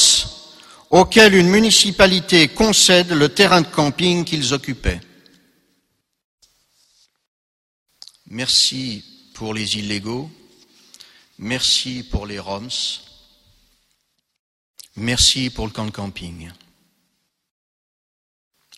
auxquels 0.90 1.34
une 1.34 1.50
municipalité 1.50 2.48
concède 2.48 3.10
le 3.10 3.28
terrain 3.28 3.60
de 3.60 3.66
camping 3.66 4.24
qu'ils 4.24 4.54
occupaient. 4.54 5.00
Merci 8.28 9.04
pour 9.34 9.52
les 9.52 9.76
illégaux, 9.76 10.30
merci 11.38 12.06
pour 12.10 12.26
les 12.26 12.38
Roms, 12.38 12.70
merci 14.96 15.50
pour 15.50 15.66
le 15.66 15.72
camp 15.72 15.86
de 15.86 15.90
camping. 15.90 16.50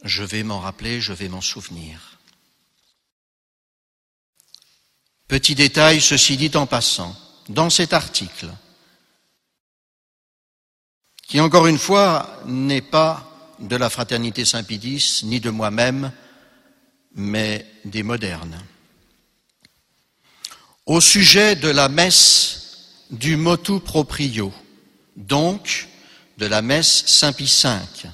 Je 0.03 0.23
vais 0.23 0.43
m'en 0.43 0.61
rappeler, 0.61 1.01
je 1.01 1.13
vais 1.13 1.29
m'en 1.29 1.41
souvenir. 1.41 2.19
Petit 5.29 5.55
détail, 5.55 6.01
ceci 6.01 6.37
dit 6.37 6.57
en 6.57 6.67
passant, 6.67 7.17
dans 7.49 7.71
cet 7.71 7.93
article, 7.93 8.49
qui 11.27 11.41
encore 11.41 11.67
une 11.67 11.79
fois 11.79 12.41
n'est 12.47 12.83
pas 12.83 13.55
de 13.59 13.77
la 13.77 13.91
fraternité 13.91 14.45
Saint-Pédis, 14.45 15.23
ni 15.25 15.41
de 15.41 15.51
moi-même, 15.51 16.13
mais 17.15 17.67
des 17.85 18.03
modernes. 18.03 18.63
Au 20.85 21.01
sujet 21.01 21.57
de 21.57 21.69
la 21.69 21.89
messe 21.89 23.07
du 23.11 23.37
motu 23.37 23.81
proprio, 23.81 24.53
donc 25.17 25.89
de 26.37 26.47
la 26.47 26.63
messe 26.63 27.07
Saint-Pie 27.07 27.53
V, 27.63 28.09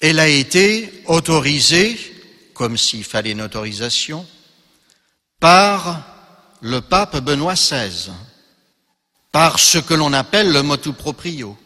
elle 0.00 0.18
a 0.18 0.28
été 0.28 1.04
autorisée, 1.06 1.96
comme 2.54 2.76
s'il 2.76 3.04
fallait 3.04 3.32
une 3.32 3.42
autorisation, 3.42 4.26
par 5.38 6.04
le 6.60 6.80
pape 6.80 7.18
Benoît 7.18 7.54
XVI, 7.54 8.10
par 9.30 9.58
ce 9.58 9.78
que 9.78 9.94
l'on 9.94 10.12
appelle 10.12 10.52
le 10.52 10.62
motu 10.62 10.92
proprio. 10.92 11.56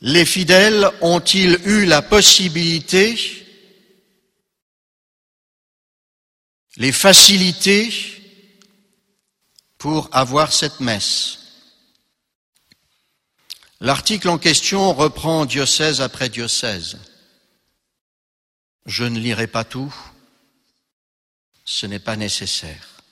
Les 0.00 0.24
fidèles 0.24 0.90
ont-ils 1.00 1.58
eu 1.64 1.84
la 1.86 2.02
possibilité, 2.02 3.18
les 6.76 6.92
facilités 6.92 7.90
pour 9.84 10.08
avoir 10.12 10.50
cette 10.50 10.80
messe 10.80 11.40
L'article 13.80 14.30
en 14.30 14.38
question 14.38 14.94
reprend 14.94 15.44
diocèse 15.44 16.00
après 16.00 16.30
diocèse. 16.30 16.96
Je 18.86 19.04
ne 19.04 19.18
lirai 19.18 19.46
pas 19.46 19.64
tout, 19.64 19.94
ce 21.66 21.84
n'est 21.84 21.98
pas 21.98 22.16
nécessaire. 22.16 23.02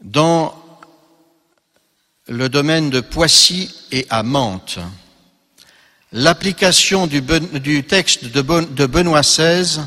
Dans 0.00 0.60
le 2.26 2.48
domaine 2.48 2.90
de 2.90 2.98
Poissy 2.98 3.72
et 3.92 4.08
à 4.10 4.24
Mantes, 4.24 4.80
l'application 6.10 7.06
du, 7.06 7.22
texte 7.84 8.24
de, 8.24 8.40
de 8.40 8.86
Benoît 8.86 9.20
XVI 9.20 9.86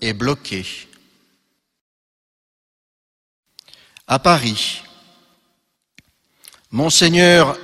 est 0.00 0.12
bloquée. 0.12 0.66
À 4.06 4.18
Paris, 4.18 4.82
Monseigneur 6.70 7.58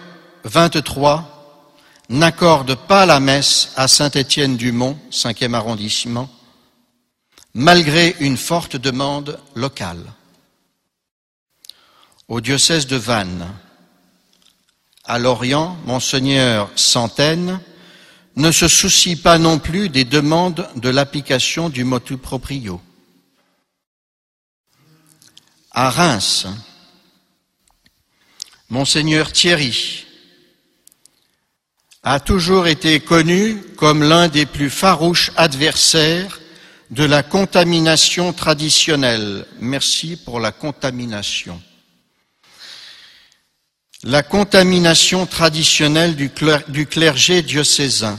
23 0.44 1.28
n'accorde 2.08 2.74
pas 2.74 3.06
la 3.06 3.20
messe 3.20 3.72
à 3.76 3.88
Saint-Étienne-du-Mont, 3.88 4.98
5e 5.10 5.54
arrondissement, 5.54 6.28
malgré 7.54 8.16
une 8.20 8.36
forte 8.36 8.76
demande 8.76 9.38
locale. 9.54 10.04
Au 12.28 12.40
diocèse 12.40 12.86
de 12.86 12.96
Vannes, 12.96 13.48
à 15.04 15.18
Lorient, 15.18 15.76
Monseigneur 15.84 16.70
Centaine 16.76 17.60
ne 18.36 18.50
se 18.50 18.68
soucie 18.68 19.16
pas 19.16 19.38
non 19.38 19.58
plus 19.58 19.88
des 19.88 20.04
demandes 20.04 20.68
de 20.76 20.88
l'application 20.88 21.68
du 21.68 21.84
motu 21.84 22.16
proprio. 22.16 22.80
À 25.70 25.90
Reims, 25.90 26.46
Monseigneur 28.68 29.32
Thierry 29.32 30.06
a 32.02 32.20
toujours 32.20 32.66
été 32.66 33.00
connu 33.00 33.62
comme 33.76 34.02
l'un 34.02 34.28
des 34.28 34.46
plus 34.46 34.70
farouches 34.70 35.30
adversaires 35.36 36.40
de 36.90 37.04
la 37.04 37.22
contamination 37.22 38.32
traditionnelle. 38.32 39.46
Merci 39.60 40.16
pour 40.16 40.40
la 40.40 40.52
contamination. 40.52 41.60
La 44.04 44.24
contamination 44.24 45.26
traditionnelle 45.26 46.16
du, 46.16 46.86
clergé 46.86 47.42
diocésain. 47.42 48.18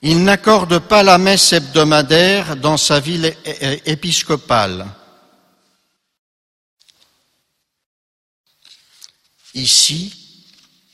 Il 0.00 0.24
n'accorde 0.24 0.78
pas 0.78 1.02
la 1.02 1.18
messe 1.18 1.52
hebdomadaire 1.52 2.56
dans 2.56 2.78
sa 2.78 2.98
ville 2.98 3.36
épiscopale. 3.84 4.86
Ici, 9.52 10.14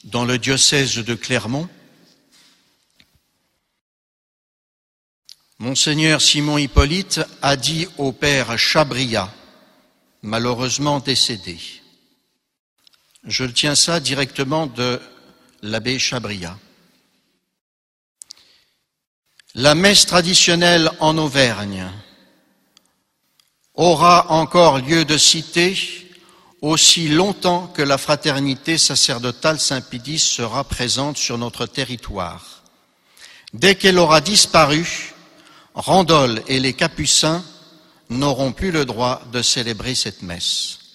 dans 0.03 0.25
le 0.25 0.39
diocèse 0.39 0.97
de 0.97 1.15
Clermont, 1.15 1.69
Monseigneur 5.59 6.21
Simon 6.21 6.59
Hippolyte 6.59 7.21
a 7.41 7.57
dit 7.57 7.87
au 7.99 8.11
père 8.13 8.59
Chabria, 8.59 9.33
malheureusement 10.23 10.99
décédé, 10.99 11.59
je 13.27 13.45
tiens 13.45 13.75
ça 13.75 14.01
directement 14.01 14.67
de 14.67 15.01
l'abbé 15.63 15.99
Chabria. 15.99 16.57
La 19.55 19.75
messe 19.75 20.07
traditionnelle 20.07 20.91
en 21.01 21.19
Auvergne 21.19 21.91
aura 23.75 24.31
encore 24.31 24.79
lieu 24.79 25.05
de 25.05 25.19
citer 25.19 25.77
aussi 26.63 27.09
longtemps 27.09 27.67
que 27.69 27.83
la 27.83 27.99
fraternité 27.99 28.79
sacerdotale 28.79 29.61
Saint-Pédis 29.61 30.19
sera 30.19 30.65
présente 30.65 31.17
sur 31.17 31.37
notre 31.37 31.67
territoire. 31.67 32.63
Dès 33.53 33.75
qu'elle 33.75 33.99
aura 33.99 34.21
disparu, 34.21 35.15
Randol 35.75 36.43
et 36.49 36.61
les 36.61 36.73
Capucins 36.73 37.45
n'auront 38.09 38.53
plus 38.53 38.71
le 38.71 38.85
droit 38.85 39.23
de 39.33 39.43
célébrer 39.43 39.95
cette 39.95 40.23
messe. 40.23 40.86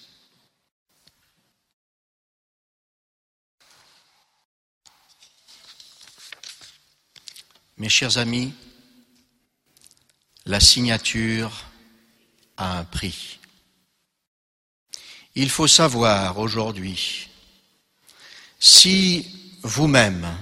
Mes 7.82 7.88
chers 7.88 8.16
amis, 8.16 8.52
la 10.46 10.60
signature 10.60 11.64
a 12.56 12.78
un 12.78 12.84
prix. 12.84 13.40
Il 15.34 15.50
faut 15.50 15.66
savoir 15.66 16.38
aujourd'hui 16.38 17.28
si 18.60 19.58
vous-même, 19.62 20.32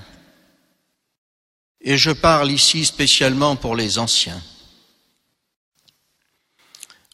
et 1.81 1.97
je 1.97 2.11
parle 2.11 2.51
ici 2.51 2.85
spécialement 2.85 3.57
pour 3.57 3.75
les 3.75 3.99
anciens, 3.99 4.43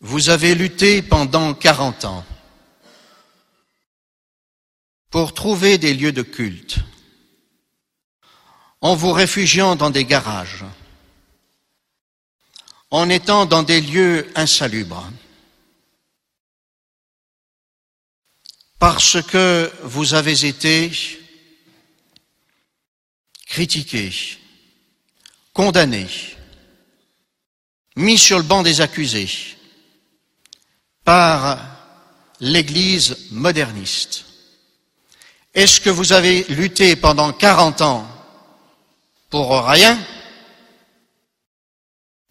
vous 0.01 0.29
avez 0.29 0.57
lutté 0.57 1.03
pendant 1.03 1.55
quarante 1.55 2.05
ans 2.05 2.27
pour 5.09 5.35
trouver 5.35 5.79
des 5.79 5.95
lieux 5.95 6.11
de 6.11 6.23
culte 6.23 6.81
en 8.81 8.95
vous 8.95 9.12
réfugiant 9.12 9.77
dans 9.77 9.91
des 9.91 10.05
garages, 10.05 10.65
en 12.91 13.09
étant 13.09 13.47
dans 13.47 13.62
des 13.62 13.81
lieux 13.81 14.31
insalubres, 14.35 15.11
parce 18.79 19.21
que 19.23 19.73
vous 19.83 20.15
avez 20.15 20.45
été 20.45 20.93
critiqué, 23.47 24.12
condamné, 25.53 26.07
mis 27.97 28.19
sur 28.19 28.39
le 28.39 28.45
banc 28.45 28.62
des 28.62 28.81
accusés 28.81 29.31
par 31.05 31.59
l'Église 32.41 33.17
moderniste. 33.31 34.25
Est-ce 35.55 35.81
que 35.81 35.89
vous 35.89 36.12
avez 36.12 36.45
lutté 36.51 36.97
pendant 36.97 37.33
40 37.33 37.81
ans 37.81 38.15
pour 39.31 39.65
rien, 39.67 39.99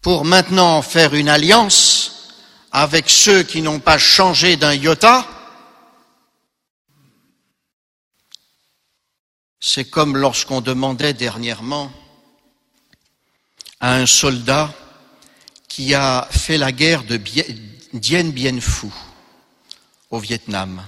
pour 0.02 0.24
maintenant 0.24 0.82
faire 0.82 1.14
une 1.14 1.28
alliance 1.28 2.34
avec 2.72 3.08
ceux 3.08 3.42
qui 3.42 3.62
n'ont 3.62 3.80
pas 3.80 3.98
changé 3.98 4.56
d'un 4.56 4.74
iota 4.74 5.26
C'est 9.68 9.90
comme 9.90 10.16
lorsqu'on 10.16 10.60
demandait 10.60 11.12
dernièrement 11.12 11.90
à 13.80 13.94
un 13.96 14.06
soldat 14.06 14.72
qui 15.68 15.92
a 15.92 16.28
fait 16.30 16.56
la 16.56 16.70
guerre 16.70 17.02
de 17.02 17.16
Dien 17.92 18.28
Bien 18.30 18.60
Phu 18.60 18.86
au 20.10 20.18
Vietnam. 20.18 20.82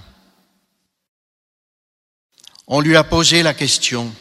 On 2.67 2.79
lui 2.79 2.95
a 2.95 3.03
posé 3.03 3.43
la 3.43 3.53
question, 3.53 4.13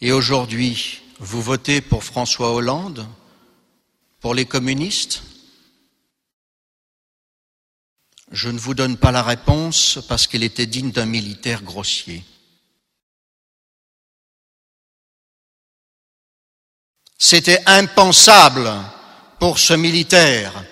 et 0.00 0.12
aujourd'hui, 0.12 1.00
vous 1.18 1.40
votez 1.40 1.80
pour 1.80 2.04
François 2.04 2.52
Hollande, 2.52 3.06
pour 4.20 4.34
les 4.34 4.44
communistes? 4.44 5.22
Je 8.32 8.48
ne 8.48 8.58
vous 8.58 8.74
donne 8.74 8.96
pas 8.96 9.12
la 9.12 9.22
réponse 9.22 10.00
parce 10.08 10.26
qu'elle 10.26 10.42
était 10.42 10.66
digne 10.66 10.90
d'un 10.90 11.06
militaire 11.06 11.62
grossier. 11.62 12.24
C'était 17.18 17.62
impensable 17.66 18.70
pour 19.38 19.58
ce 19.58 19.72
militaire 19.72 20.64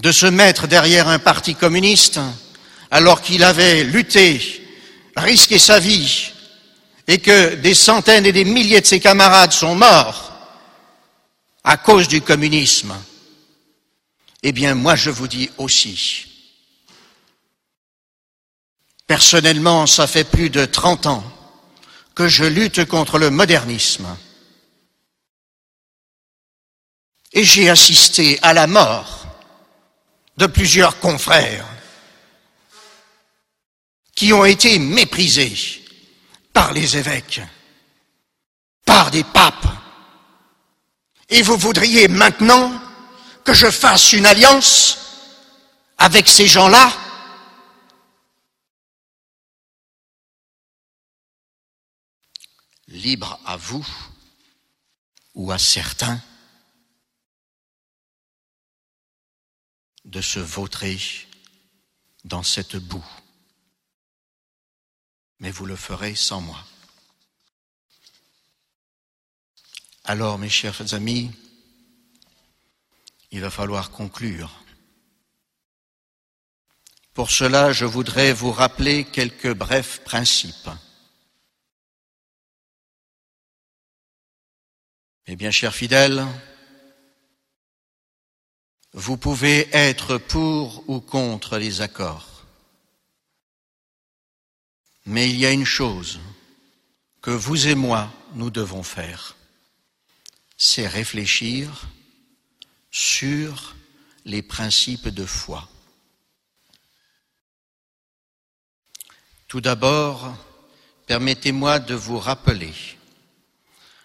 de 0.00 0.10
se 0.10 0.26
mettre 0.26 0.66
derrière 0.66 1.08
un 1.08 1.18
parti 1.18 1.54
communiste 1.54 2.18
alors 2.90 3.20
qu'il 3.20 3.44
avait 3.44 3.84
lutté, 3.84 4.40
risqué 5.14 5.58
sa 5.58 5.78
vie, 5.78 6.32
et 7.10 7.18
que 7.18 7.56
des 7.56 7.74
centaines 7.74 8.24
et 8.24 8.30
des 8.30 8.44
milliers 8.44 8.80
de 8.80 8.86
ses 8.86 9.00
camarades 9.00 9.50
sont 9.50 9.74
morts 9.74 10.30
à 11.64 11.76
cause 11.76 12.06
du 12.06 12.22
communisme, 12.22 12.94
eh 14.44 14.52
bien 14.52 14.76
moi 14.76 14.94
je 14.94 15.10
vous 15.10 15.26
dis 15.26 15.50
aussi, 15.58 16.28
personnellement 19.08 19.88
ça 19.88 20.06
fait 20.06 20.22
plus 20.22 20.50
de 20.50 20.64
30 20.64 21.06
ans 21.06 21.24
que 22.14 22.28
je 22.28 22.44
lutte 22.44 22.84
contre 22.84 23.18
le 23.18 23.30
modernisme. 23.30 24.06
Et 27.32 27.42
j'ai 27.42 27.70
assisté 27.70 28.38
à 28.42 28.52
la 28.52 28.68
mort 28.68 29.26
de 30.36 30.46
plusieurs 30.46 31.00
confrères 31.00 31.66
qui 34.14 34.32
ont 34.32 34.44
été 34.44 34.78
méprisés 34.78 35.80
par 36.52 36.72
les 36.72 36.96
évêques, 36.96 37.40
par 38.84 39.10
des 39.10 39.24
papes. 39.24 39.66
Et 41.28 41.42
vous 41.42 41.56
voudriez 41.56 42.08
maintenant 42.08 42.72
que 43.44 43.54
je 43.54 43.70
fasse 43.70 44.12
une 44.12 44.26
alliance 44.26 44.98
avec 45.98 46.28
ces 46.28 46.46
gens-là? 46.46 46.92
Libre 52.88 53.38
à 53.44 53.56
vous 53.56 53.86
ou 55.34 55.52
à 55.52 55.58
certains 55.58 56.20
de 60.04 60.20
se 60.20 60.40
vautrer 60.40 60.98
dans 62.24 62.42
cette 62.42 62.76
boue. 62.76 63.04
Mais 65.40 65.50
vous 65.50 65.66
le 65.66 65.76
ferez 65.76 66.14
sans 66.14 66.40
moi. 66.40 66.64
Alors, 70.04 70.38
mes 70.38 70.48
chers 70.48 70.94
amis, 70.94 71.30
il 73.30 73.40
va 73.40 73.50
falloir 73.50 73.90
conclure. 73.90 74.64
Pour 77.14 77.30
cela, 77.30 77.72
je 77.72 77.84
voudrais 77.84 78.32
vous 78.32 78.52
rappeler 78.52 79.04
quelques 79.04 79.52
brefs 79.52 80.02
principes. 80.04 80.70
Eh 85.26 85.36
bien, 85.36 85.50
chers 85.50 85.74
fidèles, 85.74 86.26
vous 88.92 89.16
pouvez 89.16 89.68
être 89.72 90.18
pour 90.18 90.88
ou 90.88 91.00
contre 91.00 91.58
les 91.58 91.82
accords. 91.82 92.29
Mais 95.10 95.28
il 95.28 95.40
y 95.40 95.44
a 95.44 95.50
une 95.50 95.64
chose 95.64 96.20
que 97.20 97.32
vous 97.32 97.66
et 97.66 97.74
moi, 97.74 98.12
nous 98.34 98.48
devons 98.48 98.84
faire, 98.84 99.34
c'est 100.56 100.86
réfléchir 100.86 101.88
sur 102.92 103.74
les 104.24 104.40
principes 104.40 105.08
de 105.08 105.26
foi. 105.26 105.68
Tout 109.48 109.60
d'abord, 109.60 110.32
permettez-moi 111.08 111.80
de 111.80 111.94
vous 111.96 112.20
rappeler 112.20 112.72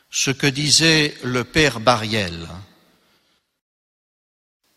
ce 0.10 0.32
que 0.32 0.48
disait 0.48 1.16
le 1.24 1.44
Père 1.44 1.80
Bariel, 1.80 2.48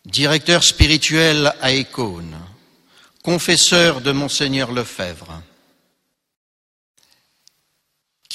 directeur 0.04 0.62
spirituel 0.62 1.54
à 1.62 1.72
Écône, 1.72 2.38
confesseur 3.22 4.02
de 4.02 4.12
Monseigneur 4.12 4.72
Lefebvre, 4.72 5.42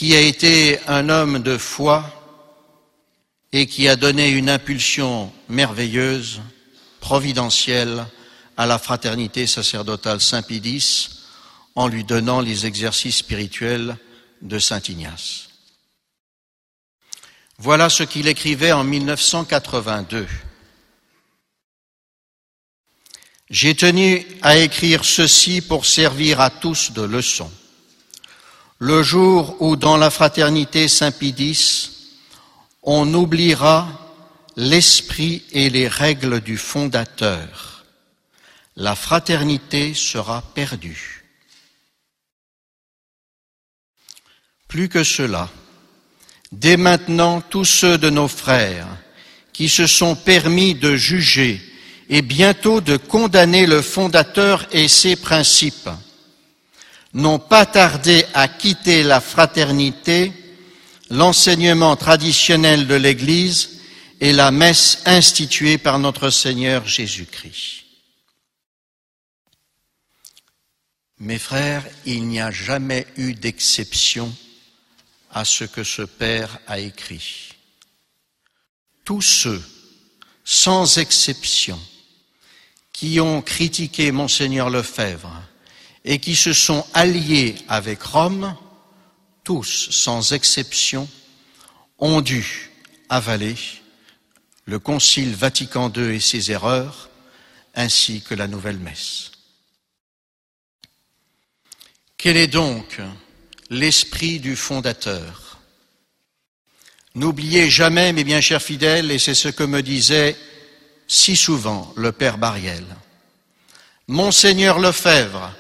qui 0.04 0.18
a 0.18 0.20
été 0.20 0.82
un 0.88 1.08
homme 1.08 1.40
de 1.40 1.58
foi 1.58 2.04
et 3.54 3.68
qui 3.68 3.88
a 3.88 3.96
donné 3.96 4.32
une 4.32 4.50
impulsion 4.50 5.32
merveilleuse, 5.48 6.42
providentielle, 7.00 8.06
à 8.58 8.66
la 8.66 8.80
fraternité 8.80 9.48
sacerdotale 9.48 10.20
Saint-Pédis 10.20 11.22
en 11.76 11.88
lui 11.88 12.04
donnant 12.04 12.42
les 12.42 12.66
exercices 12.66 13.16
spirituels 13.16 13.96
de 14.42 14.60
Saint 14.60 14.82
Ignace. 14.90 15.48
Voilà 17.58 17.88
ce 17.88 18.04
qu'il 18.04 18.28
écrivait 18.28 18.74
en 18.74 18.84
1982. 18.84 20.28
J'ai 23.50 23.74
tenu 23.74 24.28
à 24.42 24.58
écrire 24.58 25.06
ceci 25.06 25.62
pour 25.62 25.86
servir 25.86 26.42
à 26.42 26.50
tous 26.50 26.92
de 26.92 27.04
leçon. 27.04 27.50
Le 28.86 29.02
jour 29.02 29.56
où 29.62 29.78
dans 29.78 29.96
la 29.96 30.10
fraternité 30.10 30.90
Saint-Pédis, 30.90 31.90
on 32.82 33.14
oubliera 33.14 33.88
l'esprit 34.58 35.42
et 35.54 35.70
les 35.70 35.88
règles 35.88 36.42
du 36.42 36.58
fondateur, 36.58 37.86
la 38.76 38.94
fraternité 38.94 39.94
sera 39.94 40.42
perdue. 40.54 41.24
Plus 44.68 44.90
que 44.90 45.06
cela, 45.06 45.50
dès 46.52 46.76
maintenant 46.76 47.40
tous 47.40 47.64
ceux 47.64 47.98
de 47.98 48.10
nos 48.10 48.28
frères 48.28 48.90
qui 49.54 49.70
se 49.70 49.88
sont 49.88 50.18
permis 50.18 50.76
de 50.76 50.98
juger 50.98 51.62
et 52.10 52.22
bientôt 52.22 52.82
de 52.82 52.98
condamner 52.98 53.66
le 53.66 53.82
fondateur 53.82 54.68
et 54.74 54.90
ses 54.90 55.16
principes, 55.16 55.90
n'ont 57.14 57.40
pas 57.40 57.66
tardé 57.66 58.26
à 58.34 58.48
quitter 58.48 59.04
la 59.04 59.22
fraternité, 59.22 60.34
l'enseignement 61.10 61.96
traditionnel 61.96 62.88
de 62.88 62.96
l'Église 62.96 63.82
et 64.20 64.34
la 64.34 64.52
messe 64.52 65.02
instituée 65.06 65.78
par 65.78 66.00
notre 66.00 66.30
Seigneur 66.30 66.88
Jésus-Christ. 66.88 67.84
Mes 71.20 71.40
frères, 71.40 71.86
il 72.06 72.28
n'y 72.28 72.42
a 72.42 72.52
jamais 72.52 73.06
eu 73.18 73.34
d'exception 73.34 74.34
à 75.32 75.46
ce 75.46 75.64
que 75.64 75.84
ce 75.84 76.02
Père 76.02 76.60
a 76.68 76.80
écrit. 76.80 77.54
Tous 79.06 79.22
ceux, 79.22 79.62
sans 80.44 80.98
exception, 80.98 81.80
qui 82.92 83.20
ont 83.20 83.42
critiqué 83.42 84.12
monseigneur 84.12 84.70
Lefebvre 84.70 85.44
et 86.06 86.20
qui 86.20 86.36
se 86.36 86.54
sont 86.54 86.86
alliés 86.94 87.56
avec 87.68 88.02
Rome, 88.04 88.56
tous, 89.44 89.90
sans 89.92 90.34
exception, 90.34 91.08
ont 91.98 92.22
dû 92.22 92.72
avaler 93.10 93.56
le 94.66 94.80
Concile 94.80 95.36
Vatican 95.36 95.92
II 95.96 96.16
et 96.16 96.20
ses 96.20 96.52
erreurs, 96.52 97.10
ainsi 97.76 98.22
que 98.22 98.36
la 98.36 98.48
nouvelle 98.48 98.78
messe. 98.78 99.32
Quel 102.18 102.38
est 102.38 102.48
donc 102.48 103.02
l'esprit 103.70 104.40
du 104.40 104.56
fondateur? 104.56 105.60
N'oubliez 107.16 107.70
jamais, 107.70 108.14
mes 108.14 108.24
bien 108.24 108.42
chers 108.42 108.62
fidèles, 108.62 109.12
et 109.12 109.20
c'est 109.20 109.36
ce 109.36 109.50
que 109.50 109.64
me 109.64 109.82
disait 109.82 110.36
si 111.08 111.36
souvent 111.36 111.94
le 111.96 112.12
Père 112.12 112.38
Bariel, 112.38 112.86
Monseigneur 114.08 114.80
Lefebvre 114.80 115.54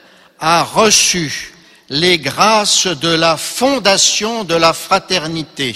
a 0.45 0.62
reçu 0.62 1.53
les 1.88 2.19
grâces 2.19 2.88
de 2.88 3.08
la 3.08 3.38
fondation 3.38 4.43
de 4.43 4.56
la 4.56 4.73
fraternité. 4.73 5.73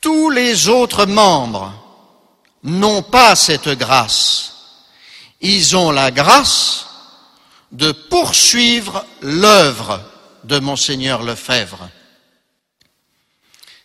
Tous 0.00 0.28
les 0.30 0.66
autres 0.66 1.06
membres 1.06 1.72
n'ont 2.64 3.02
pas 3.02 3.36
cette 3.36 3.68
grâce. 3.68 4.52
Ils 5.40 5.76
ont 5.76 5.92
la 5.92 6.10
grâce 6.10 6.86
de 7.70 7.92
poursuivre 7.92 9.06
l'œuvre 9.20 10.02
de 10.42 10.58
monseigneur 10.58 11.22
Lefebvre. 11.22 11.88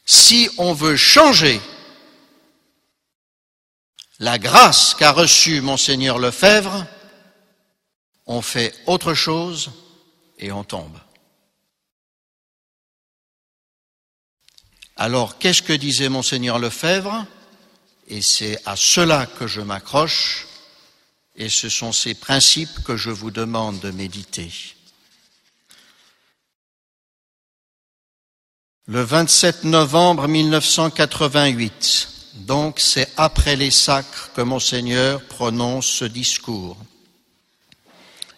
Si 0.07 0.49
on 0.57 0.73
veut 0.73 0.97
changer 0.97 1.61
la 4.17 4.39
grâce 4.39 4.95
qu'a 4.95 5.11
reçue 5.11 5.61
monseigneur 5.61 6.17
Lefebvre, 6.17 6.87
on 8.31 8.41
fait 8.41 8.73
autre 8.85 9.13
chose 9.13 9.71
et 10.39 10.53
on 10.53 10.63
tombe. 10.63 10.97
Alors, 14.95 15.37
qu'est-ce 15.37 15.61
que 15.61 15.73
disait 15.73 16.07
monseigneur 16.07 16.57
Lefebvre? 16.57 17.25
Et 18.07 18.21
c'est 18.21 18.57
à 18.65 18.75
cela 18.75 19.25
que 19.25 19.47
je 19.47 19.61
m'accroche, 19.61 20.47
et 21.35 21.49
ce 21.49 21.69
sont 21.69 21.91
ces 21.91 22.13
principes 22.13 22.83
que 22.83 22.95
je 22.95 23.09
vous 23.09 23.31
demande 23.31 23.79
de 23.79 23.91
méditer. 23.91 24.51
Le 28.87 29.01
27 29.01 29.65
novembre 29.65 30.27
1988, 30.27 32.09
donc 32.35 32.79
c'est 32.79 33.09
après 33.17 33.55
les 33.55 33.71
sacres 33.71 34.31
que 34.33 34.41
monseigneur 34.41 35.21
prononce 35.27 35.87
ce 35.87 36.05
discours. 36.05 36.77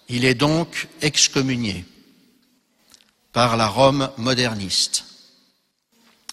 Il 0.09 0.25
est 0.25 0.35
donc 0.35 0.87
excommunié 1.01 1.85
par 3.31 3.57
la 3.57 3.67
Rome 3.67 4.09
moderniste. 4.17 5.05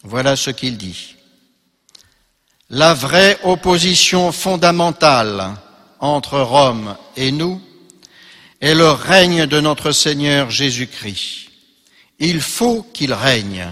Voilà 0.02 0.37
ce 0.37 0.50
qu'il 0.50 0.76
dit. 0.76 1.16
La 2.68 2.94
vraie 2.94 3.38
opposition 3.42 4.33
fondamentale 4.33 5.56
entre 5.98 6.40
Rome 6.40 6.96
et 7.16 7.33
nous 7.33 7.61
est 8.61 8.74
le 8.74 8.90
règne 8.90 9.46
de 9.46 9.61
notre 9.61 9.92
Seigneur 9.92 10.50
Jésus-Christ. 10.50 11.50
Il 12.18 12.40
faut 12.40 12.83
qu'il 12.83 13.12
règne, 13.12 13.66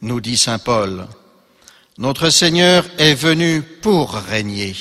nous 0.00 0.20
dit 0.20 0.38
Saint 0.38 0.58
Paul. 0.58 1.06
Notre 1.98 2.30
Seigneur 2.30 2.84
est 2.98 3.14
venu 3.14 3.62
pour 3.62 4.14
régner. 4.14 4.74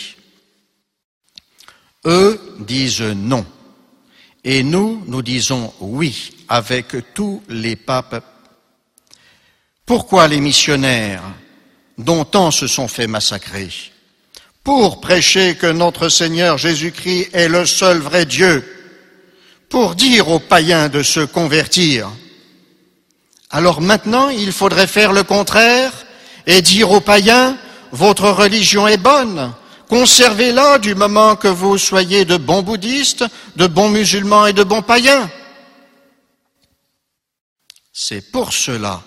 Eux 2.05 2.39
disent 2.59 3.01
non. 3.01 3.45
Et 4.47 4.61
nous, 4.61 5.03
nous 5.07 5.23
disons 5.23 5.73
oui 5.79 6.31
avec 6.47 7.13
tous 7.15 7.41
les 7.49 7.75
papes. 7.75 8.23
Pourquoi 9.87 10.27
les 10.27 10.39
missionnaires, 10.39 11.23
dont 11.97 12.25
tant 12.25 12.51
se 12.51 12.67
sont 12.67 12.87
fait 12.87 13.07
massacrer 13.07 13.69
Pour 14.63 15.01
prêcher 15.01 15.55
que 15.55 15.65
notre 15.65 16.09
Seigneur 16.09 16.59
Jésus-Christ 16.59 17.29
est 17.33 17.49
le 17.49 17.65
seul 17.65 17.97
vrai 17.97 18.27
Dieu, 18.27 18.63
pour 19.67 19.95
dire 19.95 20.29
aux 20.29 20.39
païens 20.39 20.89
de 20.89 21.01
se 21.01 21.21
convertir. 21.21 22.11
Alors 23.49 23.81
maintenant, 23.81 24.29
il 24.29 24.51
faudrait 24.51 24.85
faire 24.85 25.11
le 25.11 25.23
contraire 25.23 25.91
et 26.45 26.61
dire 26.61 26.91
aux 26.91 27.01
païens, 27.01 27.57
votre 27.91 28.29
religion 28.29 28.87
est 28.87 28.97
bonne, 28.97 29.53
Conservez-la 29.89 30.79
du 30.79 30.95
moment 30.95 31.35
que 31.35 31.47
vous 31.47 31.77
soyez 31.77 32.25
de 32.25 32.37
bons 32.37 32.63
bouddhistes, 32.63 33.25
de 33.55 33.67
bons 33.67 33.89
musulmans 33.89 34.47
et 34.47 34.53
de 34.53 34.63
bons 34.63 34.81
païens. 34.81 35.29
C'est 37.93 38.31
pour 38.31 38.51
cela 38.51 39.03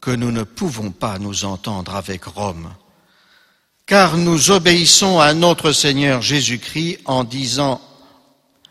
que 0.00 0.10
nous 0.10 0.32
ne 0.32 0.42
pouvons 0.42 0.90
pas 0.90 1.18
nous 1.18 1.44
entendre 1.44 1.94
avec 1.94 2.24
Rome, 2.24 2.74
car 3.86 4.16
nous 4.16 4.50
obéissons 4.50 5.20
à 5.20 5.34
notre 5.34 5.72
Seigneur 5.72 6.22
Jésus-Christ 6.22 6.98
en 7.04 7.22
disant, 7.22 7.80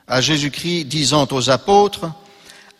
à 0.07 0.19
Jésus-Christ 0.19 0.85
disant 0.85 1.27
aux 1.31 1.49
apôtres, 1.49 2.11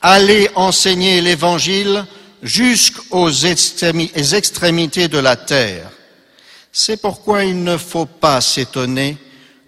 allez 0.01 0.49
enseigner 0.55 1.21
l'Évangile 1.21 2.05
jusqu'aux 2.41 3.29
extrémités 3.29 5.07
de 5.07 5.19
la 5.19 5.35
terre. 5.35 5.89
C'est 6.71 7.01
pourquoi 7.01 7.43
il 7.43 7.63
ne 7.63 7.77
faut 7.77 8.05
pas 8.05 8.39
s'étonner 8.39 9.17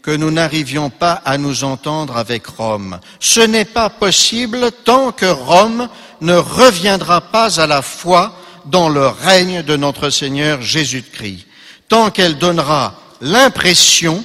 que 0.01 0.11
nous 0.11 0.31
n'arrivions 0.31 0.89
pas 0.89 1.13
à 1.25 1.37
nous 1.37 1.63
entendre 1.63 2.17
avec 2.17 2.47
Rome. 2.47 2.99
Ce 3.19 3.39
n'est 3.39 3.65
pas 3.65 3.89
possible 3.89 4.71
tant 4.83 5.11
que 5.11 5.25
Rome 5.25 5.89
ne 6.21 6.35
reviendra 6.35 7.21
pas 7.21 7.59
à 7.59 7.67
la 7.67 7.81
foi 7.81 8.35
dans 8.65 8.89
le 8.89 9.07
règne 9.07 9.63
de 9.63 9.75
notre 9.75 10.09
Seigneur 10.09 10.61
Jésus-Christ, 10.61 11.45
tant 11.89 12.09
qu'elle 12.09 12.37
donnera 12.37 12.95
l'impression 13.21 14.23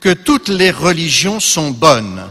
que 0.00 0.12
toutes 0.12 0.48
les 0.48 0.70
religions 0.70 1.40
sont 1.40 1.70
bonnes. 1.70 2.22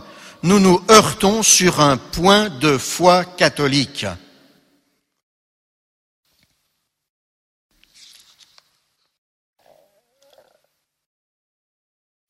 Nous 0.44 0.60
nous 0.60 0.82
heurtons 0.90 1.44
sur 1.44 1.82
un 1.82 1.98
point 1.98 2.50
de 2.50 2.78
foi 2.78 3.26
catholique. 3.26 4.06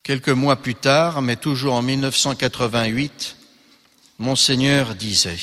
Quelques 0.10 0.30
mois 0.30 0.56
plus 0.56 0.74
tard, 0.74 1.22
mais 1.22 1.36
toujours 1.36 1.76
en 1.76 1.84
1988, 1.84 3.36
Monseigneur 4.18 4.96
disait 4.96 5.38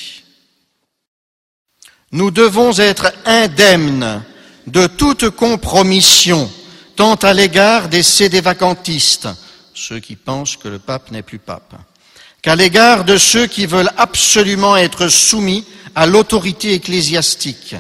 Nous 2.11 2.33
devons 2.33 2.76
être 2.76 3.12
indemnes 3.26 4.24
de 4.66 4.88
toute 4.88 5.31
compromission, 5.31 6.50
tant 6.96 7.14
à 7.14 7.33
l'égard 7.33 7.88
des 7.88 8.02
sédévacantistes, 8.02 9.29
ceux 9.72 10.00
qui 10.00 10.16
pensent 10.16 10.57
que 10.57 10.66
le 10.66 10.81
pape 10.81 11.12
n'est 11.12 11.22
plus 11.22 11.38
pape, 11.38 11.76
qu'à 12.42 12.57
l'égard 12.57 13.05
de 13.05 13.18
ceux 13.18 13.46
qui 13.46 13.66
veulent 13.66 13.92
absolument 13.96 14.76
être 14.76 15.07
soumis 15.07 15.64
à 15.94 16.07
l'autorité 16.07 16.74
ecclésiastique. 16.74 17.76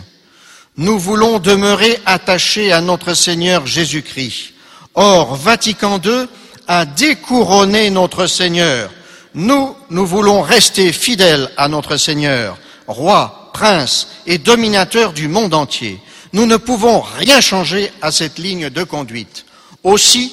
Nous 0.76 1.00
voulons 1.00 1.40
demeurer 1.40 1.98
attachés 2.06 2.70
à 2.70 2.80
notre 2.80 3.14
Seigneur 3.14 3.66
Jésus-Christ. 3.66 4.52
Or, 4.94 5.34
Vatican 5.34 6.00
II 6.00 6.28
à 6.68 6.84
découronner 6.84 7.90
notre 7.90 8.26
Seigneur. 8.26 8.90
Nous, 9.34 9.76
nous 9.90 10.06
voulons 10.06 10.42
rester 10.42 10.92
fidèles 10.92 11.50
à 11.56 11.68
notre 11.68 11.96
Seigneur, 11.96 12.56
roi, 12.86 13.50
prince 13.52 14.08
et 14.26 14.38
dominateur 14.38 15.12
du 15.12 15.28
monde 15.28 15.54
entier. 15.54 16.00
Nous 16.32 16.46
ne 16.46 16.56
pouvons 16.56 17.00
rien 17.00 17.40
changer 17.40 17.90
à 18.02 18.12
cette 18.12 18.38
ligne 18.38 18.70
de 18.70 18.82
conduite. 18.82 19.44
Aussi, 19.82 20.32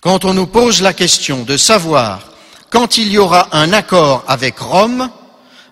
quand 0.00 0.24
on 0.24 0.34
nous 0.34 0.46
pose 0.46 0.82
la 0.82 0.92
question 0.92 1.42
de 1.42 1.56
savoir 1.56 2.32
quand 2.70 2.96
il 2.96 3.12
y 3.12 3.18
aura 3.18 3.48
un 3.52 3.72
accord 3.72 4.24
avec 4.26 4.58
Rome, 4.58 5.10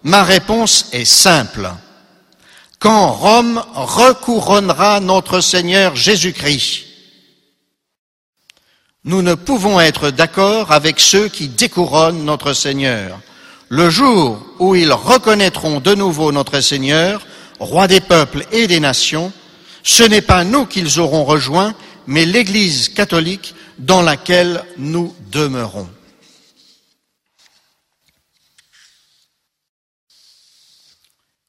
ma 0.03 0.23
réponse 0.23 0.87
est 0.93 1.07
simple. 1.07 1.71
Quand 2.79 3.13
Rome 3.13 3.63
recouronnera 3.75 5.01
notre 5.01 5.41
Seigneur 5.41 5.97
Jésus-Christ, 5.97 6.90
nous 9.05 9.23
ne 9.23 9.35
pouvons 9.35 9.81
être 9.81 10.11
d'accord 10.11 10.73
avec 10.73 11.01
ceux 11.01 11.29
qui 11.29 11.49
découronnent 11.49 12.25
notre 12.25 12.53
Seigneur. 12.53 13.21
Le 13.69 13.89
jour 13.89 14.45
où 14.59 14.75
ils 14.75 14.93
reconnaîtront 14.93 15.81
de 15.81 15.95
nouveau 15.95 16.33
notre 16.33 16.61
Seigneur, 16.61 17.27
roi 17.61 17.87
des 17.87 18.01
peuples 18.01 18.45
et 18.53 18.67
des 18.67 18.81
nations, 18.81 19.33
ce 19.83 20.03
n'est 20.03 20.21
pas 20.21 20.45
nous 20.45 20.67
qu'ils 20.67 21.01
auront 21.01 21.25
rejoints, 21.25 21.75
mais 22.07 22.27
l'Église 22.27 22.89
catholique 22.89 23.55
dans 23.79 24.03
laquelle 24.03 24.65
nous 24.77 25.15
demeurons. 25.31 25.89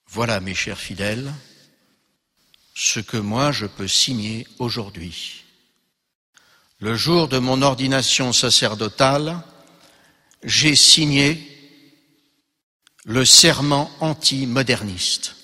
Voilà, 0.08 0.40
mes 0.40 0.54
chers 0.54 0.80
fidèles, 0.80 1.34
ce 2.76 3.00
que 3.00 3.18
moi 3.18 3.52
je 3.52 3.66
peux 3.66 3.88
signer 3.88 4.46
aujourd'hui 4.60 5.41
le 6.82 6.96
jour 6.96 7.28
de 7.28 7.38
mon 7.38 7.62
ordination 7.62 8.34
sacerdotale, 8.34 9.40
j'ai 10.44 10.76
signé 10.76 11.40
le 13.06 13.24
serment 13.24 13.92
anti-moderniste. 14.00 15.36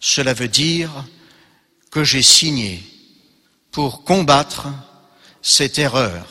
Cela 0.00 0.34
veut 0.34 0.48
dire 0.48 0.90
que 1.90 2.04
j'ai 2.04 2.22
signé 2.22 2.82
pour 3.70 4.04
combattre 4.04 4.68
cette 5.40 5.78
erreur 5.78 6.26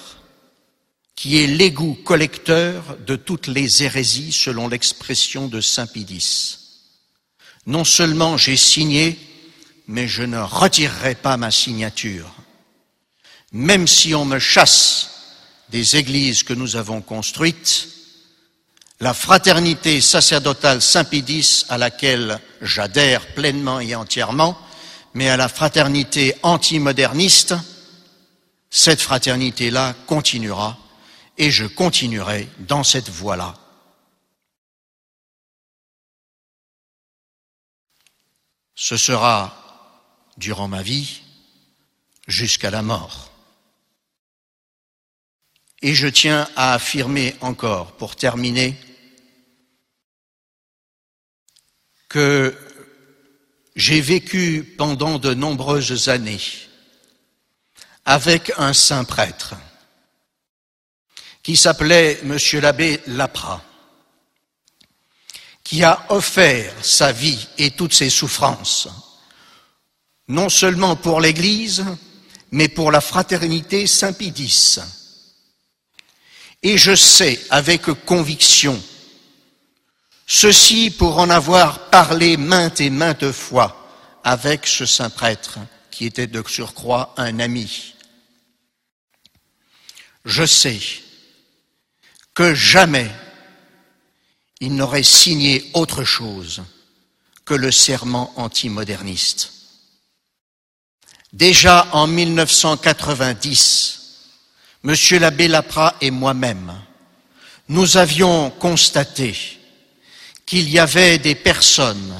qui 1.15 1.41
est 1.41 1.47
l'égout 1.47 1.97
collecteur 2.05 2.97
de 2.99 3.15
toutes 3.15 3.47
les 3.47 3.81
hérésies 3.81 4.31
selon 4.31 4.67
l'expression 4.67 5.47
de 5.47 5.59
Saint 5.59 5.87
Pidis. 5.87 6.57
Non 7.65 7.83
seulement 7.83 8.37
j'ai 8.37 8.57
signé, 8.57 9.17
mais 9.87 10.07
je 10.07 10.21
ne 10.21 10.37
retirerai 10.37 11.15
pas 11.15 11.35
ma 11.35 11.49
signature 11.49 12.31
même 13.55 13.87
si 13.87 14.13
on 14.13 14.25
me 14.25 14.37
chasse 14.37 15.11
des 15.69 15.95
églises 15.95 16.43
que 16.43 16.53
nous 16.53 16.75
avons 16.75 17.01
construites, 17.01 17.87
la 18.99 19.13
fraternité 19.13 20.01
sacerdotale 20.01 20.81
Saint-Pédis 20.81 21.63
à 21.69 21.77
laquelle 21.77 22.41
j'adhère 22.61 23.33
pleinement 23.33 23.79
et 23.79 23.95
entièrement, 23.95 24.57
mais 25.13 25.29
à 25.29 25.37
la 25.37 25.47
fraternité 25.47 26.35
antimoderniste, 26.43 27.55
cette 28.69 28.99
fraternité-là 28.99 29.95
continuera 30.05 30.77
et 31.37 31.49
je 31.49 31.65
continuerai 31.65 32.49
dans 32.59 32.83
cette 32.83 33.09
voie-là. 33.09 33.53
Ce 38.75 38.97
sera 38.97 39.55
durant 40.35 40.67
ma 40.67 40.81
vie 40.81 41.21
jusqu'à 42.27 42.69
la 42.69 42.81
mort. 42.81 43.31
Et 45.87 45.93
je 45.93 46.07
tiens 46.07 46.49
à 46.55 46.73
affirmer 46.73 47.35
encore, 47.41 47.91
pour 47.91 48.15
terminer, 48.15 48.75
que 52.09 52.57
j'ai 53.75 54.01
vécu 54.01 54.73
pendant 54.79 55.19
de 55.19 55.35
nombreuses 55.35 56.09
années 56.09 56.41
avec 58.03 58.51
un 58.57 58.73
saint 58.73 59.03
prêtre 59.03 59.53
qui 61.43 61.55
s'appelait 61.55 62.19
Monsieur 62.23 62.61
l'abbé 62.61 62.99
Lapra, 63.05 63.63
qui 65.63 65.83
a 65.83 66.03
offert 66.09 66.73
sa 66.83 67.11
vie 67.11 67.47
et 67.59 67.69
toutes 67.69 67.93
ses 67.93 68.09
souffrances, 68.09 68.87
non 70.29 70.49
seulement 70.49 70.95
pour 70.95 71.21
l'Église, 71.21 71.85
mais 72.49 72.69
pour 72.69 72.89
la 72.89 73.01
fraternité 73.01 73.85
Saint-Pédis 73.85 74.79
et 76.65 76.77
je 76.79 76.95
sais 76.95 77.39
avec 77.51 77.83
conviction, 78.07 78.81
ceci 80.25 80.89
pour 80.89 81.19
en 81.19 81.29
avoir 81.29 81.91
parlé 81.91 82.37
maintes 82.37 82.81
et 82.81 82.89
maintes 82.89 83.31
fois 83.31 83.87
avec 84.23 84.65
ce 84.65 84.87
saint 84.87 85.11
prêtre 85.11 85.59
qui 85.91 86.07
était 86.07 86.25
de 86.25 86.43
surcroît 86.47 87.13
un 87.17 87.39
ami. 87.39 87.93
Je 90.25 90.43
sais 90.43 90.79
que 92.33 92.55
jamais 92.55 93.11
il 94.59 94.73
n'aurait 94.73 95.03
signé 95.03 95.69
autre 95.75 96.03
chose 96.03 96.63
que 97.45 97.53
le 97.53 97.71
serment 97.71 98.33
antimoderniste. 98.37 99.51
Déjà 101.31 101.87
en 101.91 102.07
1990, 102.07 104.04
Monsieur 104.85 105.17
l'abbé 105.17 105.47
Lapra 105.47 105.95
et 105.99 106.11
moi-même, 106.11 106.71
nous 107.69 107.97
avions 107.97 108.51
constaté 108.51 109.35
qu'il 110.45 110.69
y 110.69 110.77
avait 110.77 111.17
des 111.17 111.33
personnes 111.33 112.13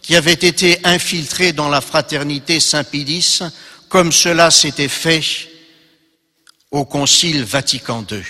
qui 0.00 0.14
avaient 0.14 0.32
été 0.32 0.78
infiltrées 0.86 1.52
dans 1.52 1.68
la 1.68 1.80
fraternité 1.80 2.60
Saint-Pédis, 2.60 3.40
comme 3.88 4.12
cela 4.12 4.52
s'était 4.52 4.86
fait 4.86 5.24
au 6.70 6.84
Concile 6.84 7.42
Vatican 7.42 8.06
II. 8.08 8.22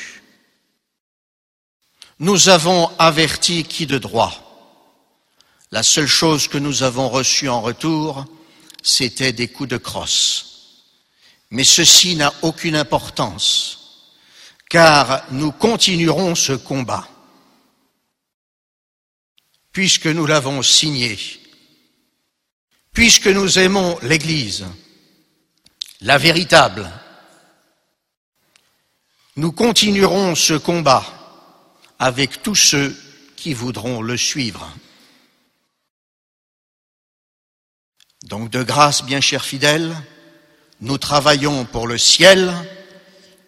Nous 2.18 2.48
avons 2.48 2.90
averti 2.98 3.62
qui 3.62 3.84
de 3.84 3.98
droit. 3.98 4.32
La 5.70 5.82
seule 5.82 6.06
chose 6.06 6.48
que 6.48 6.56
nous 6.56 6.82
avons 6.82 7.10
reçue 7.10 7.50
en 7.50 7.60
retour, 7.60 8.24
c'était 8.82 9.34
des 9.34 9.48
coups 9.48 9.68
de 9.68 9.76
crosse. 9.76 10.78
Mais 11.50 11.64
ceci 11.64 12.16
n'a 12.16 12.32
aucune 12.40 12.76
importance 12.76 13.80
car 14.72 15.26
nous 15.32 15.52
continuerons 15.52 16.34
ce 16.34 16.54
combat, 16.54 17.06
puisque 19.70 20.06
nous 20.06 20.24
l'avons 20.24 20.62
signé, 20.62 21.18
puisque 22.90 23.26
nous 23.26 23.58
aimons 23.58 23.98
l'Église, 24.00 24.64
la 26.00 26.16
véritable. 26.16 26.90
Nous 29.36 29.52
continuerons 29.52 30.34
ce 30.34 30.54
combat 30.54 31.04
avec 31.98 32.42
tous 32.42 32.54
ceux 32.54 32.96
qui 33.36 33.52
voudront 33.52 34.00
le 34.00 34.16
suivre. 34.16 34.74
Donc 38.22 38.48
de 38.48 38.62
grâce, 38.62 39.04
bien 39.04 39.20
chers 39.20 39.44
fidèles, 39.44 39.94
nous 40.80 40.96
travaillons 40.96 41.66
pour 41.66 41.86
le 41.86 41.98
ciel, 41.98 42.54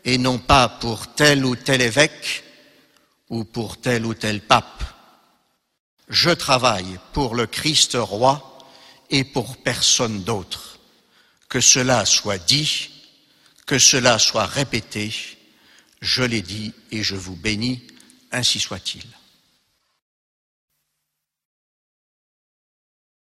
et 0.05 0.19
non 0.19 0.39
pas 0.39 0.69
pour 0.69 1.15
tel 1.15 1.45
ou 1.45 1.57
tel 1.57 1.81
évêque 1.81 2.45
ou 3.31 3.45
pour 3.45 3.81
tel 3.81 4.05
ou 4.07 4.15
tel 4.15 4.41
pape. 4.41 4.83
Je 6.09 6.31
travaille 6.31 6.99
pour 7.13 7.35
le 7.35 7.47
Christ 7.47 7.97
roi 7.99 8.59
et 9.11 9.25
pour 9.25 9.57
personne 9.57 10.23
d'autre. 10.23 10.79
Que 11.49 11.61
cela 11.61 12.05
soit 12.05 12.39
dit, 12.39 12.91
que 13.67 13.79
cela 13.79 14.19
soit 14.19 14.47
répété, 14.47 15.15
je 16.01 16.23
l'ai 16.23 16.43
dit 16.43 16.73
et 16.91 17.03
je 17.03 17.15
vous 17.15 17.37
bénis, 17.37 17.83
ainsi 18.31 18.61
soit-il. 18.61 19.05